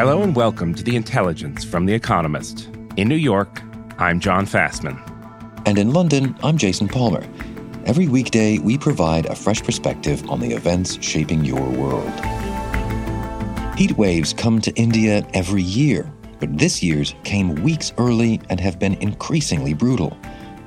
Hello 0.00 0.22
and 0.22 0.34
welcome 0.34 0.74
to 0.74 0.82
The 0.82 0.96
Intelligence 0.96 1.62
from 1.62 1.84
The 1.84 1.92
Economist. 1.92 2.70
In 2.96 3.06
New 3.06 3.16
York, 3.16 3.60
I'm 3.98 4.18
John 4.18 4.46
Fasman. 4.46 4.98
And 5.66 5.76
in 5.76 5.92
London, 5.92 6.34
I'm 6.42 6.56
Jason 6.56 6.88
Palmer. 6.88 7.22
Every 7.84 8.08
weekday, 8.08 8.56
we 8.56 8.78
provide 8.78 9.26
a 9.26 9.34
fresh 9.34 9.62
perspective 9.62 10.26
on 10.30 10.40
the 10.40 10.52
events 10.52 10.96
shaping 11.04 11.44
your 11.44 11.68
world. 11.68 12.10
Heat 13.76 13.92
waves 13.98 14.32
come 14.32 14.58
to 14.62 14.72
India 14.72 15.22
every 15.34 15.62
year, 15.62 16.10
but 16.38 16.56
this 16.56 16.82
year's 16.82 17.14
came 17.22 17.56
weeks 17.56 17.92
early 17.98 18.40
and 18.48 18.58
have 18.58 18.78
been 18.78 18.94
increasingly 19.02 19.74
brutal. 19.74 20.16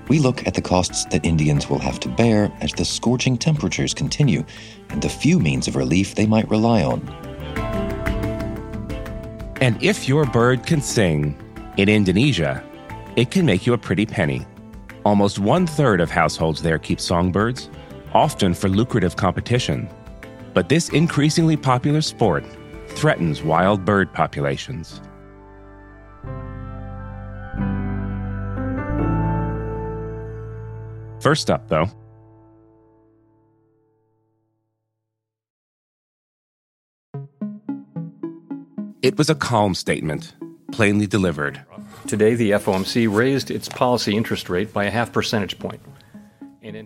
We 0.10 0.20
look 0.20 0.46
at 0.46 0.54
the 0.54 0.62
costs 0.62 1.06
that 1.06 1.26
Indians 1.26 1.68
will 1.68 1.80
have 1.80 2.00
to 2.02 2.08
bear 2.08 2.56
as 2.62 2.72
the 2.74 2.86
scorching 2.86 3.40
temperatures 3.40 3.96
continue 3.96 4.46
and 4.90 5.02
the 5.02 5.10
few 5.10 5.40
means 5.40 5.68
of 5.68 5.76
relief 5.76 6.14
they 6.14 6.28
might 6.28 6.48
rely 6.52 6.84
on. 6.84 7.33
And 9.64 9.82
if 9.82 10.10
your 10.10 10.26
bird 10.26 10.66
can 10.66 10.82
sing 10.82 11.38
in 11.78 11.88
Indonesia, 11.88 12.62
it 13.16 13.32
can 13.32 13.46
make 13.46 13.66
you 13.66 13.72
a 13.72 13.78
pretty 13.78 14.06
penny. 14.06 14.46
Almost 15.06 15.40
one 15.40 15.66
third 15.66 16.02
of 16.02 16.12
households 16.12 16.62
there 16.62 16.78
keep 16.78 17.00
songbirds, 17.00 17.70
often 18.14 18.54
for 18.54 18.68
lucrative 18.68 19.16
competition. 19.16 19.88
But 20.54 20.68
this 20.68 20.90
increasingly 20.90 21.56
popular 21.56 22.02
sport 22.02 22.44
threatens 22.90 23.42
wild 23.42 23.86
bird 23.86 24.12
populations. 24.12 25.00
First 31.22 31.50
up, 31.50 31.70
though, 31.70 31.90
it 39.04 39.18
was 39.18 39.30
a 39.30 39.36
calm 39.36 39.76
statement, 39.76 40.34
plainly 40.72 41.06
delivered. 41.06 41.62
Today, 42.08 42.36
the 42.36 42.52
FOMC 42.52 43.14
raised 43.14 43.52
its 43.52 43.68
policy 43.68 44.16
interest 44.16 44.50
rate 44.50 44.74
by 44.74 44.86
a 44.86 44.90
half 44.90 45.12
percentage 45.12 45.60
point. 45.60 45.82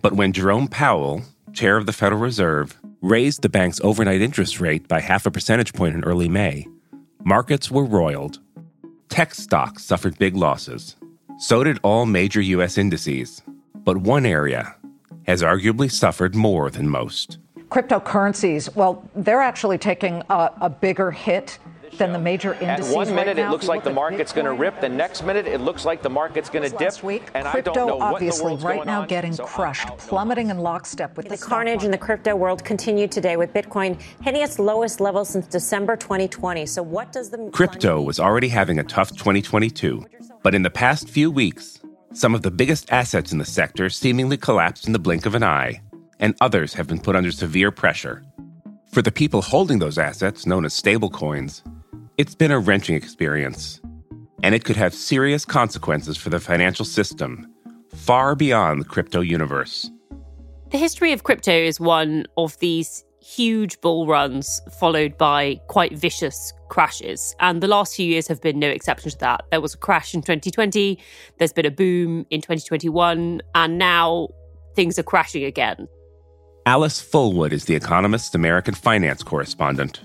But 0.02 0.14
when 0.14 0.32
Jerome 0.32 0.66
Powell, 0.66 1.22
chair 1.52 1.76
of 1.76 1.86
the 1.86 1.92
Federal 1.92 2.20
Reserve, 2.20 2.76
raised 3.00 3.42
the 3.42 3.48
bank's 3.48 3.80
overnight 3.82 4.20
interest 4.20 4.60
rate 4.60 4.88
by 4.88 5.00
half 5.00 5.26
a 5.26 5.30
percentage 5.30 5.72
point 5.72 5.94
in 5.94 6.02
early 6.02 6.28
May, 6.28 6.66
markets 7.24 7.70
were 7.70 7.84
roiled. 7.84 8.40
Tech 9.08 9.32
stocks 9.32 9.84
suffered 9.84 10.18
big 10.18 10.34
losses. 10.34 10.96
So 11.38 11.62
did 11.62 11.78
all 11.84 12.04
major 12.04 12.40
U.S. 12.40 12.76
indices. 12.76 13.42
But 13.76 13.98
one 13.98 14.26
area 14.26 14.74
has 15.28 15.42
arguably 15.42 15.90
suffered 15.90 16.34
more 16.34 16.68
than 16.68 16.88
most. 16.88 17.38
Cryptocurrencies, 17.68 18.74
well, 18.74 19.08
they're 19.14 19.42
actually 19.42 19.78
taking 19.78 20.22
a, 20.30 20.50
a 20.60 20.70
bigger 20.70 21.12
hit 21.12 21.58
than 21.96 22.12
the 22.12 22.18
major 22.18 22.54
indices. 22.54 22.92
At 22.92 22.96
one 22.96 23.14
minute, 23.14 23.26
right 23.28 23.36
now, 23.36 23.48
it 23.48 23.50
looks 23.50 23.66
like 23.66 23.84
the 23.84 23.92
market's 23.92 24.32
going 24.32 24.44
to 24.46 24.52
rip. 24.52 24.80
The 24.80 24.88
next 24.88 25.22
minute, 25.22 25.46
it 25.46 25.60
looks 25.60 25.84
like 25.84 26.02
the 26.02 26.10
market's 26.10 26.50
going 26.50 26.64
to 26.64 26.70
dip. 26.70 26.80
Last 26.80 27.02
week, 27.02 27.22
and 27.34 27.46
crypto 27.46 27.70
I 27.70 27.74
don't 27.74 27.86
know 27.88 28.00
obviously 28.00 28.52
what 28.52 28.60
the 28.60 28.66
right 28.66 28.86
now 28.86 29.02
on. 29.02 29.08
getting 29.08 29.32
So 29.32 29.44
crushed, 29.44 29.88
plummeting 29.98 30.50
in 30.50 30.58
lockstep 30.58 31.16
with 31.16 31.26
the, 31.26 31.30
The 31.30 31.36
stock 31.36 31.48
carnage 31.48 31.84
in 31.84 31.90
the 31.90 31.98
crypto 31.98 32.36
world 32.36 32.64
continued 32.64 33.10
today 33.10 33.36
with 33.36 33.52
Bitcoin 33.52 34.00
hitting 34.22 34.42
its 34.42 34.58
lowest 34.58 35.00
level 35.00 35.24
since 35.24 35.46
December 35.46 35.96
2020. 35.96 36.66
So, 36.66 36.82
what 36.82 37.12
does 37.12 37.30
the 37.30 37.50
Crypto 37.52 38.00
was 38.02 38.20
already 38.20 38.48
having 38.48 38.78
a 38.78 38.84
tough 38.84 39.10
2022. 39.10 40.04
But 40.42 40.54
in 40.54 40.62
the 40.62 40.70
past 40.70 41.08
few 41.08 41.30
weeks, 41.30 41.80
some 42.12 42.34
of 42.34 42.42
the 42.42 42.50
biggest 42.50 42.90
assets 42.90 43.32
in 43.32 43.38
the 43.38 43.44
sector 43.44 43.88
seemingly 43.88 44.36
collapsed 44.36 44.86
in 44.86 44.92
the 44.92 44.98
blink 44.98 45.26
of 45.26 45.34
an 45.34 45.42
eye, 45.42 45.80
and 46.18 46.34
others 46.40 46.74
have 46.74 46.86
been 46.86 47.00
put 47.00 47.16
under 47.16 47.30
severe 47.30 47.70
pressure. 47.70 48.24
For 48.90 49.02
the 49.02 49.12
people 49.12 49.42
holding 49.42 49.78
those 49.78 49.98
assets, 49.98 50.46
known 50.46 50.64
as 50.64 50.80
stablecoins, 50.80 51.62
it's 52.18 52.34
been 52.34 52.50
a 52.50 52.58
wrenching 52.58 52.96
experience, 52.96 53.80
and 54.42 54.52
it 54.52 54.64
could 54.64 54.74
have 54.74 54.92
serious 54.92 55.44
consequences 55.44 56.16
for 56.16 56.30
the 56.30 56.40
financial 56.40 56.84
system, 56.84 57.48
far 57.94 58.34
beyond 58.34 58.80
the 58.80 58.84
crypto 58.84 59.20
universe. 59.20 59.88
The 60.72 60.78
history 60.78 61.12
of 61.12 61.22
crypto 61.22 61.52
is 61.52 61.78
one 61.78 62.26
of 62.36 62.58
these 62.58 63.04
huge 63.22 63.80
bull 63.80 64.06
runs 64.08 64.60
followed 64.80 65.16
by 65.16 65.60
quite 65.68 65.96
vicious 65.96 66.52
crashes. 66.70 67.36
And 67.40 67.62
the 67.62 67.68
last 67.68 67.94
few 67.94 68.06
years 68.06 68.26
have 68.26 68.40
been 68.40 68.58
no 68.58 68.68
exception 68.68 69.10
to 69.10 69.18
that. 69.18 69.44
There 69.50 69.60
was 69.60 69.74
a 69.74 69.78
crash 69.78 70.12
in 70.12 70.22
2020, 70.22 70.98
there's 71.38 71.52
been 71.52 71.66
a 71.66 71.70
boom 71.70 72.26
in 72.30 72.40
2021, 72.40 73.42
and 73.54 73.78
now 73.78 74.28
things 74.74 74.98
are 74.98 75.04
crashing 75.04 75.44
again. 75.44 75.86
Alice 76.66 77.00
Fullwood 77.00 77.52
is 77.52 77.66
The 77.66 77.76
Economist's 77.76 78.34
American 78.34 78.74
finance 78.74 79.22
correspondent. 79.22 80.00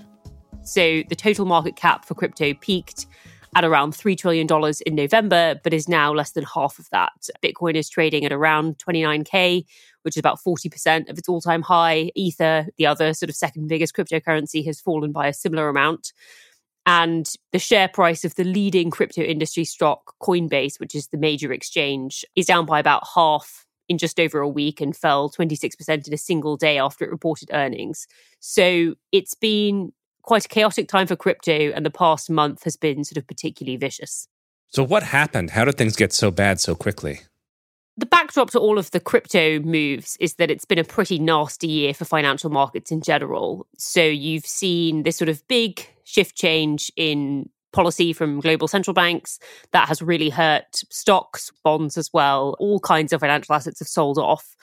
So 0.64 1.02
the 1.08 1.16
total 1.16 1.44
market 1.44 1.76
cap 1.76 2.04
for 2.04 2.14
crypto 2.14 2.54
peaked 2.54 3.06
at 3.54 3.64
around 3.64 3.92
$3 3.92 4.16
trillion 4.16 4.48
in 4.86 4.94
November, 4.94 5.60
but 5.62 5.72
is 5.72 5.88
now 5.88 6.12
less 6.12 6.32
than 6.32 6.44
half 6.44 6.78
of 6.78 6.88
that. 6.90 7.12
Bitcoin 7.42 7.74
is 7.74 7.88
trading 7.88 8.24
at 8.24 8.32
around 8.32 8.78
29K, 8.78 9.64
which 10.02 10.16
is 10.16 10.18
about 10.18 10.40
40% 10.40 11.08
of 11.08 11.18
its 11.18 11.28
all 11.28 11.40
time 11.40 11.62
high. 11.62 12.10
Ether, 12.14 12.66
the 12.78 12.86
other 12.86 13.14
sort 13.14 13.30
of 13.30 13.36
second 13.36 13.68
biggest 13.68 13.94
cryptocurrency, 13.94 14.64
has 14.66 14.80
fallen 14.80 15.12
by 15.12 15.28
a 15.28 15.32
similar 15.32 15.68
amount. 15.68 16.12
And 16.86 17.32
the 17.52 17.58
share 17.58 17.88
price 17.88 18.24
of 18.24 18.34
the 18.34 18.44
leading 18.44 18.90
crypto 18.90 19.22
industry 19.22 19.64
stock, 19.64 20.14
Coinbase, 20.20 20.80
which 20.80 20.94
is 20.94 21.08
the 21.08 21.16
major 21.16 21.52
exchange, 21.52 22.24
is 22.36 22.46
down 22.46 22.66
by 22.66 22.78
about 22.78 23.04
half 23.14 23.66
in 23.88 23.98
just 23.98 24.18
over 24.18 24.40
a 24.40 24.48
week 24.48 24.80
and 24.80 24.96
fell 24.96 25.30
26% 25.30 26.08
in 26.08 26.14
a 26.14 26.18
single 26.18 26.56
day 26.56 26.78
after 26.78 27.04
it 27.04 27.10
reported 27.10 27.50
earnings. 27.52 28.06
So 28.40 28.94
it's 29.12 29.34
been 29.34 29.92
quite 30.24 30.44
a 30.44 30.48
chaotic 30.48 30.88
time 30.88 31.06
for 31.06 31.16
crypto, 31.16 31.70
and 31.72 31.86
the 31.86 31.90
past 31.90 32.30
month 32.30 32.64
has 32.64 32.76
been 32.76 33.04
sort 33.04 33.18
of 33.18 33.26
particularly 33.26 33.76
vicious. 33.76 34.28
So, 34.68 34.82
what 34.82 35.02
happened? 35.04 35.50
How 35.50 35.64
did 35.64 35.76
things 35.76 35.96
get 35.96 36.12
so 36.12 36.30
bad 36.30 36.60
so 36.60 36.74
quickly? 36.74 37.20
The 37.96 38.06
backdrop 38.06 38.50
to 38.50 38.58
all 38.58 38.76
of 38.76 38.90
the 38.90 38.98
crypto 38.98 39.60
moves 39.60 40.16
is 40.18 40.34
that 40.34 40.50
it's 40.50 40.64
been 40.64 40.80
a 40.80 40.84
pretty 40.84 41.18
nasty 41.20 41.68
year 41.68 41.94
for 41.94 42.04
financial 42.04 42.50
markets 42.50 42.90
in 42.90 43.00
general. 43.00 43.66
So, 43.78 44.02
you've 44.02 44.46
seen 44.46 45.04
this 45.04 45.16
sort 45.16 45.28
of 45.28 45.46
big 45.46 45.86
shift 46.04 46.36
change 46.36 46.90
in 46.96 47.48
policy 47.74 48.12
from 48.12 48.40
global 48.40 48.68
central 48.68 48.94
banks 48.94 49.38
that 49.72 49.88
has 49.88 50.00
really 50.00 50.30
hurt 50.30 50.82
stocks, 50.90 51.52
bonds 51.62 51.98
as 51.98 52.10
well. 52.12 52.56
All 52.58 52.80
kinds 52.80 53.12
of 53.12 53.20
financial 53.20 53.54
assets 53.54 53.80
have 53.80 53.88
sold 53.88 54.16
off. 54.16 54.56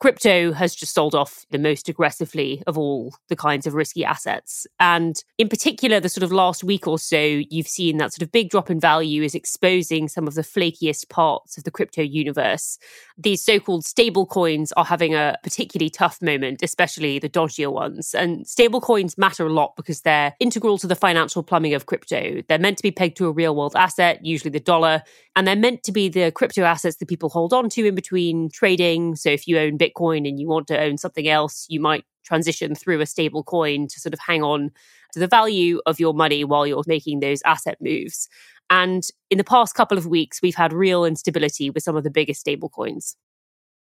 Crypto 0.00 0.52
has 0.52 0.74
just 0.74 0.92
sold 0.92 1.14
off 1.14 1.46
the 1.50 1.58
most 1.58 1.88
aggressively 1.88 2.62
of 2.66 2.76
all 2.76 3.14
the 3.28 3.36
kinds 3.36 3.66
of 3.66 3.74
risky 3.74 4.04
assets. 4.04 4.66
And 4.78 5.16
in 5.38 5.48
particular, 5.48 5.98
the 6.00 6.08
sort 6.08 6.24
of 6.24 6.32
last 6.32 6.62
week 6.62 6.86
or 6.86 6.98
so, 6.98 7.16
you've 7.16 7.68
seen 7.68 7.96
that 7.98 8.12
sort 8.12 8.22
of 8.22 8.32
big 8.32 8.50
drop 8.50 8.70
in 8.70 8.80
value 8.80 9.22
is 9.22 9.34
exposing 9.34 10.08
some 10.08 10.26
of 10.26 10.34
the 10.34 10.42
flakiest 10.42 11.08
parts 11.08 11.56
of 11.56 11.64
the 11.64 11.70
crypto 11.70 12.02
universe. 12.02 12.78
These 13.16 13.44
so 13.44 13.60
called 13.60 13.84
stable 13.84 14.26
coins 14.26 14.72
are 14.72 14.84
having 14.84 15.14
a 15.14 15.38
particularly 15.42 15.90
tough 15.90 16.20
moment, 16.20 16.62
especially 16.62 17.18
the 17.18 17.30
dodgier 17.30 17.72
ones. 17.72 18.14
And 18.14 18.46
stable 18.46 18.80
coins 18.80 19.16
matter 19.16 19.46
a 19.46 19.52
lot 19.52 19.74
because 19.76 20.02
they're 20.02 20.34
integral 20.40 20.76
to 20.78 20.86
the 20.86 20.96
financial 20.96 21.42
plumbing 21.42 21.74
of 21.74 21.86
crypto. 21.86 22.42
They're 22.48 22.58
meant 22.58 22.78
to 22.78 22.82
be 22.82 22.90
pegged 22.90 23.16
to 23.18 23.26
a 23.26 23.32
real 23.32 23.54
world 23.54 23.74
asset, 23.76 24.24
usually 24.24 24.50
the 24.50 24.60
dollar, 24.60 25.02
and 25.36 25.46
they're 25.46 25.56
meant 25.56 25.82
to 25.84 25.92
be 25.92 26.08
the 26.08 26.30
crypto 26.30 26.62
assets 26.62 26.96
that 26.96 27.08
people 27.08 27.28
hold 27.28 27.52
on 27.52 27.68
to 27.70 27.86
in 27.86 27.94
between 27.94 28.50
trading. 28.50 29.16
So 29.16 29.30
if 29.30 29.48
you 29.48 29.58
own 29.58 29.76
Bitcoin 29.84 30.28
and 30.28 30.40
you 30.40 30.48
want 30.48 30.66
to 30.68 30.80
own 30.80 30.98
something 30.98 31.28
else, 31.28 31.66
you 31.68 31.80
might 31.80 32.04
transition 32.24 32.74
through 32.74 33.00
a 33.00 33.06
stable 33.06 33.42
coin 33.42 33.86
to 33.88 34.00
sort 34.00 34.14
of 34.14 34.20
hang 34.20 34.42
on 34.42 34.70
to 35.12 35.18
the 35.18 35.26
value 35.26 35.80
of 35.86 36.00
your 36.00 36.14
money 36.14 36.44
while 36.44 36.66
you're 36.66 36.82
making 36.86 37.20
those 37.20 37.42
asset 37.42 37.76
moves. 37.80 38.28
And 38.70 39.06
in 39.30 39.38
the 39.38 39.44
past 39.44 39.74
couple 39.74 39.98
of 39.98 40.06
weeks, 40.06 40.40
we've 40.42 40.54
had 40.54 40.72
real 40.72 41.04
instability 41.04 41.70
with 41.70 41.82
some 41.82 41.96
of 41.96 42.04
the 42.04 42.10
biggest 42.10 42.40
stable 42.40 42.68
coins. 42.68 43.16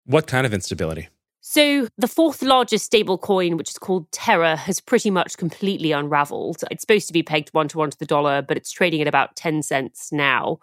What 0.05 0.27
kind 0.27 0.45
of 0.45 0.53
instability? 0.53 1.09
So, 1.45 1.89
the 1.97 2.07
fourth 2.07 2.41
largest 2.41 2.85
stable 2.85 3.17
coin, 3.17 3.57
which 3.57 3.69
is 3.69 3.77
called 3.77 4.09
Terra, 4.13 4.55
has 4.55 4.79
pretty 4.79 5.09
much 5.09 5.35
completely 5.35 5.91
unraveled. 5.91 6.63
It's 6.71 6.81
supposed 6.81 7.07
to 7.07 7.13
be 7.13 7.21
pegged 7.21 7.49
one 7.49 7.67
to 7.69 7.77
one 7.77 7.89
to 7.89 7.97
the 7.97 8.05
dollar, 8.05 8.41
but 8.41 8.55
it's 8.55 8.71
trading 8.71 9.01
at 9.01 9.09
about 9.09 9.35
10 9.35 9.61
cents 9.61 10.09
now. 10.13 10.59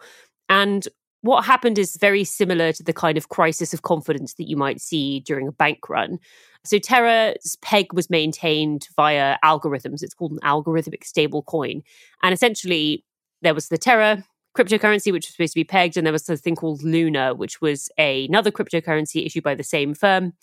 And 0.49 0.87
what 1.21 1.45
happened 1.45 1.77
is 1.77 1.97
very 1.97 2.23
similar 2.23 2.73
to 2.73 2.83
the 2.83 2.93
kind 2.93 3.17
of 3.17 3.29
crisis 3.29 3.73
of 3.73 3.83
confidence 3.83 4.33
that 4.35 4.49
you 4.49 4.57
might 4.57 4.81
see 4.81 5.19
during 5.21 5.47
a 5.47 5.51
bank 5.51 5.89
run. 5.89 6.19
So 6.63 6.77
Terra's 6.77 7.57
peg 7.61 7.93
was 7.93 8.09
maintained 8.09 8.87
via 8.95 9.37
algorithms. 9.43 10.03
It's 10.03 10.13
called 10.13 10.31
an 10.33 10.39
algorithmic 10.39 11.03
stable 11.03 11.43
coin. 11.43 11.81
And 12.23 12.33
essentially, 12.33 13.03
there 13.41 13.53
was 13.53 13.69
the 13.69 13.77
Terra 13.77 14.23
cryptocurrency, 14.55 15.11
which 15.11 15.27
was 15.27 15.33
supposed 15.35 15.53
to 15.53 15.59
be 15.59 15.63
pegged, 15.63 15.95
and 15.95 16.05
there 16.05 16.11
was 16.11 16.27
a 16.29 16.35
thing 16.35 16.55
called 16.55 16.83
Luna, 16.83 17.33
which 17.33 17.61
was 17.61 17.89
a, 17.97 18.25
another 18.25 18.51
cryptocurrency 18.51 19.25
issued 19.25 19.43
by 19.43 19.55
the 19.55 19.63
same 19.63 19.93
firm. 19.93 20.33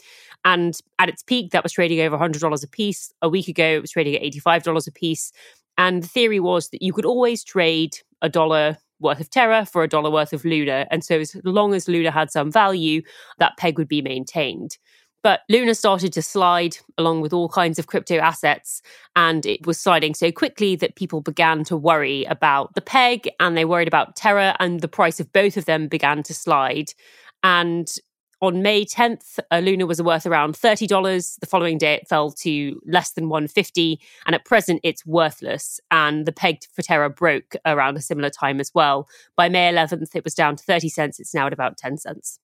And 0.44 0.78
at 0.98 1.08
its 1.08 1.22
peak, 1.22 1.50
that 1.50 1.62
was 1.62 1.72
trading 1.72 2.00
over 2.00 2.16
$100 2.16 2.64
a 2.64 2.68
piece. 2.68 3.12
A 3.20 3.28
week 3.28 3.48
ago, 3.48 3.64
it 3.64 3.82
was 3.82 3.90
trading 3.90 4.14
at 4.14 4.22
$85 4.22 4.88
a 4.88 4.92
piece. 4.92 5.32
And 5.76 6.02
the 6.02 6.08
theory 6.08 6.40
was 6.40 6.70
that 6.70 6.82
you 6.82 6.92
could 6.92 7.04
always 7.04 7.44
trade 7.44 7.98
a 8.22 8.28
dollar 8.28 8.78
worth 9.00 9.20
of 9.20 9.30
Terra 9.30 9.66
for 9.66 9.82
a 9.82 9.88
dollar 9.88 10.10
worth 10.10 10.32
of 10.32 10.44
Luna. 10.44 10.86
And 10.90 11.04
so, 11.04 11.18
as 11.20 11.36
long 11.44 11.74
as 11.74 11.88
Luna 11.88 12.10
had 12.10 12.30
some 12.30 12.50
value, 12.50 13.02
that 13.38 13.56
peg 13.56 13.78
would 13.78 13.88
be 13.88 14.02
maintained. 14.02 14.78
But 15.22 15.40
Luna 15.48 15.74
started 15.74 16.12
to 16.12 16.22
slide 16.22 16.76
along 16.96 17.22
with 17.22 17.32
all 17.32 17.48
kinds 17.48 17.78
of 17.78 17.88
crypto 17.88 18.18
assets, 18.18 18.82
and 19.16 19.44
it 19.44 19.66
was 19.66 19.80
sliding 19.80 20.14
so 20.14 20.30
quickly 20.30 20.76
that 20.76 20.94
people 20.94 21.20
began 21.20 21.64
to 21.64 21.76
worry 21.76 22.24
about 22.24 22.74
the 22.74 22.80
peg 22.80 23.28
and 23.40 23.56
they 23.56 23.64
worried 23.64 23.88
about 23.88 24.16
Terra, 24.16 24.56
and 24.60 24.80
the 24.80 24.88
price 24.88 25.18
of 25.18 25.32
both 25.32 25.56
of 25.56 25.64
them 25.64 25.88
began 25.88 26.22
to 26.22 26.34
slide. 26.34 26.92
And 27.42 27.88
on 28.40 28.62
May 28.62 28.84
10th, 28.84 29.38
uh, 29.50 29.58
Luna 29.58 29.86
was 29.86 30.00
worth 30.00 30.26
around 30.26 30.54
$30. 30.54 31.38
The 31.40 31.46
following 31.46 31.78
day, 31.78 31.94
it 31.94 32.08
fell 32.08 32.30
to 32.32 32.80
less 32.86 33.12
than 33.12 33.28
150 33.28 34.00
and 34.26 34.34
at 34.34 34.44
present, 34.44 34.80
it's 34.84 35.04
worthless. 35.04 35.80
And 35.90 36.26
the 36.26 36.32
peg 36.32 36.60
for 36.72 36.82
Terra 36.82 37.10
broke 37.10 37.56
around 37.66 37.96
a 37.96 38.00
similar 38.00 38.30
time 38.30 38.60
as 38.60 38.72
well. 38.74 39.08
By 39.36 39.48
May 39.48 39.72
11th, 39.72 40.14
it 40.14 40.24
was 40.24 40.34
down 40.34 40.56
to 40.56 40.64
30 40.64 40.88
cents. 40.88 41.20
It's 41.20 41.34
now 41.34 41.46
at 41.46 41.52
about 41.52 41.76
10 41.78 41.98
cents. 41.98 42.38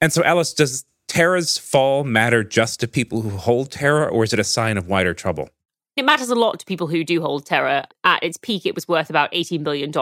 And 0.00 0.12
so, 0.12 0.22
Alice, 0.22 0.54
does 0.54 0.84
Terra's 1.08 1.58
fall 1.58 2.04
matter 2.04 2.44
just 2.44 2.80
to 2.80 2.88
people 2.88 3.22
who 3.22 3.30
hold 3.30 3.72
Terra, 3.72 4.06
or 4.06 4.24
is 4.24 4.32
it 4.32 4.38
a 4.38 4.44
sign 4.44 4.76
of 4.76 4.86
wider 4.86 5.14
trouble? 5.14 5.48
It 5.98 6.04
matters 6.04 6.28
a 6.28 6.36
lot 6.36 6.60
to 6.60 6.64
people 6.64 6.86
who 6.86 7.02
do 7.02 7.20
hold 7.20 7.44
Terra. 7.44 7.88
At 8.04 8.22
its 8.22 8.36
peak, 8.36 8.64
it 8.64 8.76
was 8.76 8.86
worth 8.86 9.10
about 9.10 9.32
$18 9.32 9.64
billion, 9.64 9.92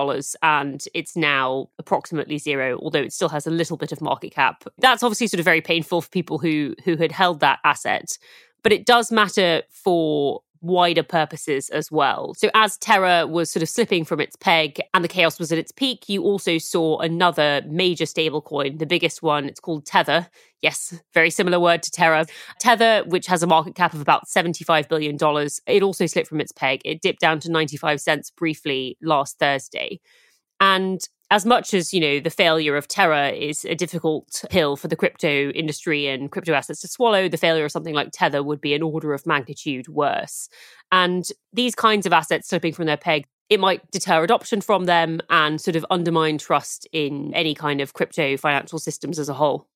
and 0.42 0.84
it's 0.92 1.16
now 1.16 1.70
approximately 1.78 2.36
zero, 2.36 2.78
although 2.82 3.00
it 3.00 3.14
still 3.14 3.30
has 3.30 3.46
a 3.46 3.50
little 3.50 3.78
bit 3.78 3.92
of 3.92 4.02
market 4.02 4.30
cap. 4.34 4.64
That's 4.76 5.02
obviously 5.02 5.26
sort 5.28 5.38
of 5.38 5.46
very 5.46 5.62
painful 5.62 6.02
for 6.02 6.10
people 6.10 6.36
who, 6.36 6.74
who 6.84 6.98
had 6.98 7.12
held 7.12 7.40
that 7.40 7.60
asset. 7.64 8.18
But 8.62 8.74
it 8.74 8.84
does 8.84 9.10
matter 9.10 9.62
for 9.70 10.42
wider 10.66 11.02
purposes 11.02 11.68
as 11.70 11.90
well. 11.90 12.34
So, 12.34 12.50
as 12.54 12.76
Terra 12.78 13.26
was 13.26 13.50
sort 13.50 13.62
of 13.62 13.68
slipping 13.68 14.04
from 14.04 14.20
its 14.20 14.36
peg 14.36 14.80
and 14.92 15.04
the 15.04 15.08
chaos 15.08 15.38
was 15.38 15.52
at 15.52 15.58
its 15.58 15.72
peak, 15.72 16.08
you 16.08 16.22
also 16.22 16.58
saw 16.58 16.98
another 16.98 17.62
major 17.66 18.04
stablecoin, 18.04 18.78
the 18.78 18.86
biggest 18.86 19.22
one. 19.22 19.46
It's 19.46 19.60
called 19.60 19.86
Tether. 19.86 20.28
Yes, 20.62 20.98
very 21.14 21.30
similar 21.30 21.60
word 21.60 21.82
to 21.84 21.90
Terra. 21.90 22.26
Tether, 22.58 23.04
which 23.06 23.26
has 23.26 23.42
a 23.42 23.46
market 23.46 23.74
cap 23.74 23.94
of 23.94 24.00
about 24.00 24.26
$75 24.26 24.88
billion, 24.88 25.16
it 25.66 25.82
also 25.82 26.06
slipped 26.06 26.28
from 26.28 26.40
its 26.40 26.52
peg. 26.52 26.80
It 26.84 27.02
dipped 27.02 27.20
down 27.20 27.40
to 27.40 27.50
95 27.50 28.00
cents 28.00 28.30
briefly 28.30 28.96
last 29.02 29.38
Thursday. 29.38 30.00
And 30.60 31.00
as 31.30 31.44
much 31.44 31.74
as 31.74 31.92
you 31.92 32.00
know 32.00 32.20
the 32.20 32.30
failure 32.30 32.76
of 32.76 32.88
terra 32.88 33.30
is 33.30 33.64
a 33.64 33.74
difficult 33.74 34.44
pill 34.50 34.76
for 34.76 34.88
the 34.88 34.96
crypto 34.96 35.50
industry 35.50 36.06
and 36.06 36.30
crypto 36.30 36.52
assets 36.52 36.80
to 36.80 36.88
swallow 36.88 37.28
the 37.28 37.36
failure 37.36 37.64
of 37.64 37.72
something 37.72 37.94
like 37.94 38.10
tether 38.12 38.42
would 38.42 38.60
be 38.60 38.74
an 38.74 38.82
order 38.82 39.12
of 39.12 39.26
magnitude 39.26 39.88
worse. 39.88 40.48
And 40.92 41.28
these 41.52 41.74
kinds 41.74 42.06
of 42.06 42.12
assets 42.12 42.48
slipping 42.48 42.72
from 42.72 42.86
their 42.86 42.96
peg 42.96 43.26
it 43.48 43.60
might 43.60 43.88
deter 43.92 44.24
adoption 44.24 44.60
from 44.60 44.86
them 44.86 45.20
and 45.30 45.60
sort 45.60 45.76
of 45.76 45.86
undermine 45.90 46.38
trust 46.38 46.86
in 46.92 47.32
any 47.32 47.54
kind 47.54 47.80
of 47.80 47.94
crypto 47.94 48.36
financial 48.36 48.78
systems 48.78 49.18
as 49.18 49.28
a 49.28 49.34
whole. 49.34 49.68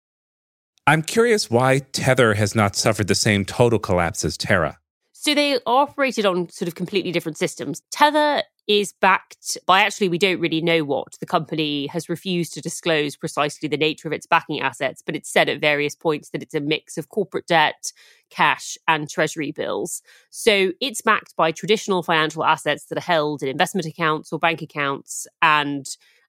I'm 0.86 1.02
curious 1.02 1.50
why 1.50 1.80
tether 1.92 2.34
has 2.34 2.54
not 2.54 2.74
suffered 2.74 3.06
the 3.06 3.14
same 3.14 3.44
total 3.44 3.78
collapse 3.78 4.24
as 4.24 4.36
terra. 4.36 4.78
So 5.12 5.34
they 5.34 5.58
operated 5.66 6.26
on 6.26 6.48
sort 6.48 6.66
of 6.66 6.74
completely 6.74 7.12
different 7.12 7.38
systems. 7.38 7.82
Tether 7.92 8.42
is 8.70 8.92
backed 8.92 9.58
by 9.66 9.80
actually, 9.80 10.08
we 10.08 10.16
don't 10.16 10.38
really 10.38 10.60
know 10.60 10.84
what. 10.84 11.16
The 11.18 11.26
company 11.26 11.88
has 11.88 12.08
refused 12.08 12.52
to 12.52 12.60
disclose 12.60 13.16
precisely 13.16 13.68
the 13.68 13.76
nature 13.76 14.06
of 14.06 14.12
its 14.12 14.26
backing 14.26 14.60
assets, 14.60 15.02
but 15.04 15.16
it's 15.16 15.28
said 15.28 15.48
at 15.48 15.60
various 15.60 15.96
points 15.96 16.30
that 16.30 16.40
it's 16.40 16.54
a 16.54 16.60
mix 16.60 16.96
of 16.96 17.08
corporate 17.08 17.48
debt, 17.48 17.92
cash, 18.30 18.78
and 18.86 19.10
treasury 19.10 19.50
bills. 19.50 20.02
So 20.30 20.70
it's 20.80 21.00
backed 21.00 21.34
by 21.34 21.50
traditional 21.50 22.04
financial 22.04 22.44
assets 22.44 22.84
that 22.84 22.98
are 22.98 23.00
held 23.00 23.42
in 23.42 23.48
investment 23.48 23.88
accounts 23.88 24.32
or 24.32 24.38
bank 24.38 24.62
accounts. 24.62 25.26
And 25.42 25.84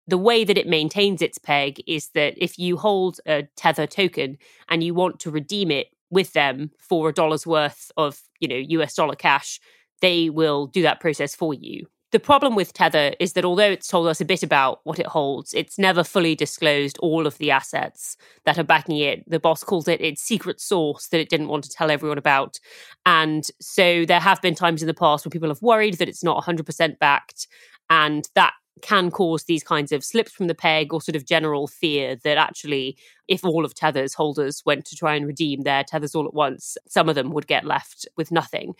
the 0.07 0.17
way 0.17 0.43
that 0.43 0.57
it 0.57 0.65
maintains 0.65 1.21
its 1.21 1.37
peg 1.37 1.79
is 1.85 2.09
that 2.15 2.33
if 2.43 2.57
you 2.57 2.75
hold 2.75 3.19
a 3.27 3.43
Tether 3.55 3.85
token 3.85 4.39
and 4.67 4.83
you 4.83 4.95
want 4.95 5.19
to 5.19 5.29
redeem 5.29 5.69
it 5.69 5.89
with 6.09 6.33
them 6.33 6.71
for 6.79 7.07
a 7.07 7.13
dollar's 7.13 7.45
worth 7.45 7.91
of, 7.97 8.19
you 8.39 8.47
know, 8.47 8.55
US 8.81 8.95
dollar 8.95 9.15
cash, 9.15 9.59
they 10.01 10.31
will 10.31 10.65
do 10.65 10.81
that 10.81 10.99
process 10.99 11.35
for 11.35 11.53
you. 11.53 11.85
The 12.11 12.19
problem 12.19 12.55
with 12.55 12.73
Tether 12.73 13.13
is 13.21 13.33
that 13.33 13.45
although 13.45 13.71
it's 13.71 13.87
told 13.87 14.07
us 14.07 14.19
a 14.19 14.25
bit 14.25 14.43
about 14.43 14.81
what 14.83 14.99
it 14.99 15.07
holds, 15.07 15.53
it's 15.53 15.79
never 15.79 16.03
fully 16.03 16.35
disclosed 16.35 16.97
all 16.97 17.25
of 17.25 17.37
the 17.37 17.51
assets 17.51 18.17
that 18.43 18.59
are 18.59 18.65
backing 18.65 18.97
it. 18.97 19.23
The 19.29 19.39
boss 19.39 19.63
calls 19.63 19.87
it 19.87 20.01
its 20.01 20.21
secret 20.21 20.59
source 20.59 21.07
that 21.07 21.21
it 21.21 21.29
didn't 21.29 21.47
want 21.47 21.63
to 21.63 21.69
tell 21.69 21.89
everyone 21.89 22.17
about. 22.17 22.59
And 23.05 23.47
so 23.61 24.03
there 24.05 24.19
have 24.19 24.41
been 24.41 24.55
times 24.55 24.83
in 24.83 24.87
the 24.87 24.93
past 24.93 25.25
where 25.25 25.29
people 25.29 25.47
have 25.47 25.61
worried 25.61 25.99
that 25.99 26.09
it's 26.09 26.23
not 26.23 26.43
100% 26.43 26.99
backed. 26.99 27.47
And 27.89 28.27
that 28.35 28.53
can 28.81 29.09
cause 29.09 29.45
these 29.45 29.63
kinds 29.63 29.93
of 29.93 30.03
slips 30.03 30.33
from 30.33 30.47
the 30.47 30.55
peg 30.55 30.93
or 30.93 31.01
sort 31.01 31.15
of 31.15 31.25
general 31.25 31.67
fear 31.67 32.17
that 32.25 32.37
actually, 32.37 32.97
if 33.29 33.45
all 33.45 33.63
of 33.63 33.73
Tether's 33.73 34.15
holders 34.15 34.63
went 34.65 34.85
to 34.85 34.97
try 34.97 35.15
and 35.15 35.25
redeem 35.25 35.61
their 35.61 35.83
Tethers 35.85 36.15
all 36.15 36.27
at 36.27 36.33
once, 36.33 36.77
some 36.89 37.07
of 37.07 37.15
them 37.15 37.31
would 37.31 37.47
get 37.47 37.63
left 37.63 38.05
with 38.17 38.31
nothing. 38.31 38.73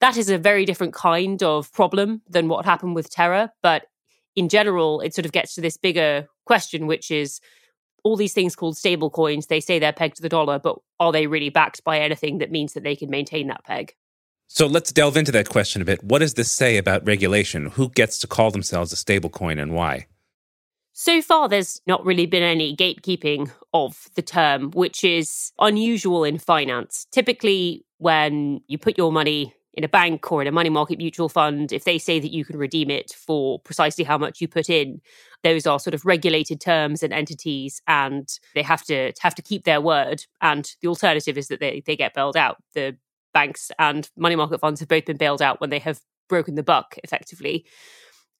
That 0.00 0.16
is 0.16 0.30
a 0.30 0.38
very 0.38 0.64
different 0.64 0.94
kind 0.94 1.42
of 1.42 1.72
problem 1.72 2.22
than 2.28 2.48
what 2.48 2.64
happened 2.64 2.94
with 2.94 3.10
Terra. 3.10 3.52
But 3.62 3.86
in 4.36 4.48
general, 4.48 5.00
it 5.00 5.14
sort 5.14 5.26
of 5.26 5.32
gets 5.32 5.54
to 5.54 5.60
this 5.60 5.76
bigger 5.76 6.28
question, 6.46 6.86
which 6.86 7.10
is 7.10 7.40
all 8.04 8.16
these 8.16 8.32
things 8.32 8.56
called 8.56 8.76
stable 8.76 9.10
coins, 9.10 9.46
they 9.46 9.60
say 9.60 9.78
they're 9.78 9.92
pegged 9.92 10.16
to 10.16 10.22
the 10.22 10.28
dollar, 10.28 10.58
but 10.58 10.78
are 11.00 11.12
they 11.12 11.26
really 11.26 11.50
backed 11.50 11.84
by 11.84 11.98
anything 11.98 12.38
that 12.38 12.50
means 12.50 12.72
that 12.72 12.82
they 12.82 12.96
can 12.96 13.10
maintain 13.10 13.48
that 13.48 13.64
peg? 13.64 13.94
So 14.46 14.66
let's 14.66 14.92
delve 14.92 15.16
into 15.16 15.32
that 15.32 15.48
question 15.48 15.82
a 15.82 15.84
bit. 15.84 16.02
What 16.02 16.20
does 16.20 16.34
this 16.34 16.50
say 16.50 16.78
about 16.78 17.06
regulation? 17.06 17.66
Who 17.66 17.90
gets 17.90 18.18
to 18.20 18.26
call 18.26 18.50
themselves 18.50 18.92
a 18.92 18.96
stablecoin 18.96 19.60
and 19.60 19.74
why? 19.74 20.06
So 20.94 21.20
far, 21.20 21.48
there's 21.48 21.80
not 21.86 22.04
really 22.04 22.26
been 22.26 22.42
any 22.42 22.74
gatekeeping 22.74 23.50
of 23.74 24.08
the 24.14 24.22
term, 24.22 24.70
which 24.70 25.04
is 25.04 25.52
unusual 25.60 26.24
in 26.24 26.38
finance. 26.38 27.06
Typically, 27.12 27.84
when 27.98 28.62
you 28.68 28.78
put 28.78 28.96
your 28.96 29.12
money 29.12 29.54
in 29.78 29.84
a 29.84 29.88
bank 29.88 30.32
or 30.32 30.42
in 30.42 30.48
a 30.48 30.52
money 30.52 30.70
market 30.70 30.98
mutual 30.98 31.28
fund, 31.28 31.72
if 31.72 31.84
they 31.84 31.98
say 31.98 32.18
that 32.18 32.32
you 32.32 32.44
can 32.44 32.58
redeem 32.58 32.90
it 32.90 33.12
for 33.12 33.60
precisely 33.60 34.02
how 34.02 34.18
much 34.18 34.40
you 34.40 34.48
put 34.48 34.68
in, 34.68 35.00
those 35.44 35.68
are 35.68 35.78
sort 35.78 35.94
of 35.94 36.04
regulated 36.04 36.60
terms 36.60 37.04
and 37.04 37.12
entities, 37.12 37.80
and 37.86 38.28
they 38.56 38.62
have 38.62 38.84
to 38.86 39.12
have 39.20 39.36
to 39.36 39.42
keep 39.42 39.62
their 39.62 39.80
word. 39.80 40.26
And 40.40 40.68
the 40.82 40.88
alternative 40.88 41.38
is 41.38 41.46
that 41.46 41.60
they 41.60 41.84
they 41.86 41.94
get 41.94 42.12
bailed 42.12 42.36
out. 42.36 42.56
The 42.74 42.96
banks 43.32 43.70
and 43.78 44.10
money 44.16 44.34
market 44.34 44.58
funds 44.58 44.80
have 44.80 44.88
both 44.88 45.04
been 45.04 45.16
bailed 45.16 45.40
out 45.40 45.60
when 45.60 45.70
they 45.70 45.78
have 45.78 46.00
broken 46.28 46.56
the 46.56 46.64
buck 46.64 46.96
effectively. 47.04 47.64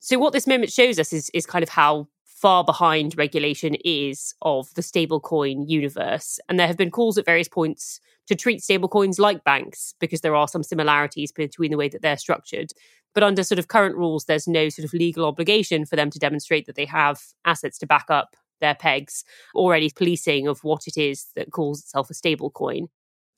So 0.01 0.19
what 0.19 0.33
this 0.33 0.49
moment 0.49 0.73
shows 0.73 0.99
us 0.99 1.13
is 1.13 1.31
is 1.33 1.47
kind 1.47 1.63
of 1.63 1.69
how 1.69 2.09
far 2.25 2.65
behind 2.65 3.17
regulation 3.17 3.77
is 3.85 4.35
of 4.43 4.75
the 4.75 4.83
stablecoin 4.83 5.69
universe. 5.69 6.41
And 6.49 6.59
there 6.59 6.67
have 6.67 6.77
been 6.77 6.91
calls 6.91 7.17
at 7.17 7.27
various 7.27 7.49
points 7.49 8.01
to 8.29 8.37
treat 8.37 8.61
stablecoins 8.61 9.19
like 9.19 9.43
banks 9.45 9.95
because 9.99 10.21
there 10.21 10.37
are 10.37 10.49
some 10.49 10.63
similarities 10.63 11.33
between 11.33 11.71
the 11.71 11.77
way 11.77 11.89
that 11.89 12.03
they're 12.03 12.17
structured. 12.17 12.71
But 13.15 13.23
under 13.23 13.43
sort 13.43 13.59
of 13.59 13.69
current 13.69 13.97
rules, 13.97 14.27
there's 14.27 14.47
no 14.47 14.69
sort 14.69 14.85
of 14.85 14.93
legal 14.93 15.25
obligation 15.25 15.87
for 15.87 15.97
them 15.97 16.11
to 16.11 16.19
demonstrate 16.19 16.67
that 16.67 16.77
they 16.77 16.85
have 16.85 17.21
assets 17.45 17.79
to 17.79 17.87
back 17.87 18.07
up 18.11 18.37
their 18.61 18.75
pegs 18.75 19.25
or 19.55 19.75
any 19.75 19.91
policing 19.91 20.47
of 20.47 20.63
what 20.63 20.87
it 20.87 20.97
is 20.97 21.27
that 21.37 21.51
calls 21.51 21.81
itself 21.81 22.11
a 22.11 22.15
stablecoin. 22.15 22.89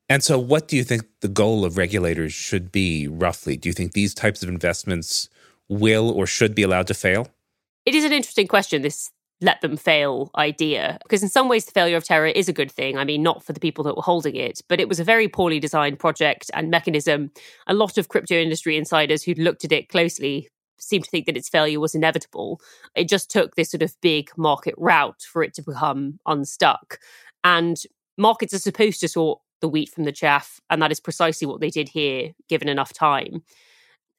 And 0.09 0.25
so, 0.25 0.39
what 0.39 0.67
do 0.67 0.77
you 0.77 0.83
think 0.83 1.05
the 1.21 1.29
goal 1.29 1.65
of 1.65 1.77
regulators 1.77 2.33
should 2.33 2.73
be 2.73 3.07
roughly? 3.07 3.57
Do 3.57 3.69
you 3.69 3.73
think 3.73 3.93
these 3.93 4.13
types 4.13 4.43
of 4.43 4.49
investments 4.49 5.29
will 5.69 6.11
or 6.11 6.27
should 6.27 6.55
be 6.55 6.63
allowed 6.63 6.89
to 6.89 6.95
fail? 6.95 7.29
It 7.87 7.95
is 7.95 8.05
an 8.05 8.13
interesting 8.13 8.49
question, 8.49 8.83
this 8.83 9.11
let 9.41 9.61
them 9.63 9.77
fail 9.77 10.31
idea, 10.37 10.99
because 11.03 11.23
in 11.23 11.29
some 11.29 11.49
ways, 11.49 11.65
the 11.65 11.73
failure 11.73 11.97
of 11.97 12.05
Terra 12.05 12.31
is 12.31 12.49
a 12.49 12.53
good 12.53 12.71
thing. 12.71 12.99
I 12.99 13.05
mean, 13.05 13.23
not 13.23 13.43
for 13.43 13.53
the 13.53 13.61
people 13.61 13.83
that 13.85 13.97
were 13.97 14.03
holding 14.03 14.37
it, 14.37 14.61
but 14.69 14.81
it 14.81 14.89
was 14.89 15.01
a 15.01 15.05
very 15.05 15.29
poorly 15.29 15.59
designed 15.59 15.99
project 15.99 16.51
and 16.53 16.71
mechanism. 16.71 17.31
A 17.67 17.75
lot 17.75 17.97
of 17.97 18.09
crypto 18.09 18.35
industry 18.35 18.77
insiders 18.77 19.23
who'd 19.23 19.39
looked 19.39 19.65
at 19.65 19.73
it 19.73 19.89
closely 19.89 20.49
seem 20.79 21.03
to 21.03 21.11
think 21.11 21.27
that 21.27 21.37
its 21.37 21.49
failure 21.49 21.81
was 21.81 21.95
inevitable. 21.95 22.61
It 22.95 23.09
just 23.09 23.31
took 23.31 23.55
this 23.55 23.71
sort 23.71 23.83
of 23.83 23.99
big 24.01 24.31
market 24.37 24.75
route 24.77 25.23
for 25.23 25.43
it 25.43 25.55
to 25.55 25.63
become 25.63 26.19
unstuck. 26.27 26.99
And 27.45 27.79
markets 28.19 28.55
are 28.55 28.59
supposed 28.59 29.01
to 29.01 29.09
sort 29.09 29.41
the 29.61 29.69
wheat 29.69 29.91
from 29.91 30.05
the 30.05 30.13
chaff. 30.13 30.61
And 30.71 30.81
that 30.83 30.93
is 30.93 31.01
precisely 31.01 31.47
what 31.47 31.61
they 31.61 31.71
did 31.71 31.89
here, 31.89 32.33
given 32.49 32.69
enough 32.69 32.93
time. 32.93 33.43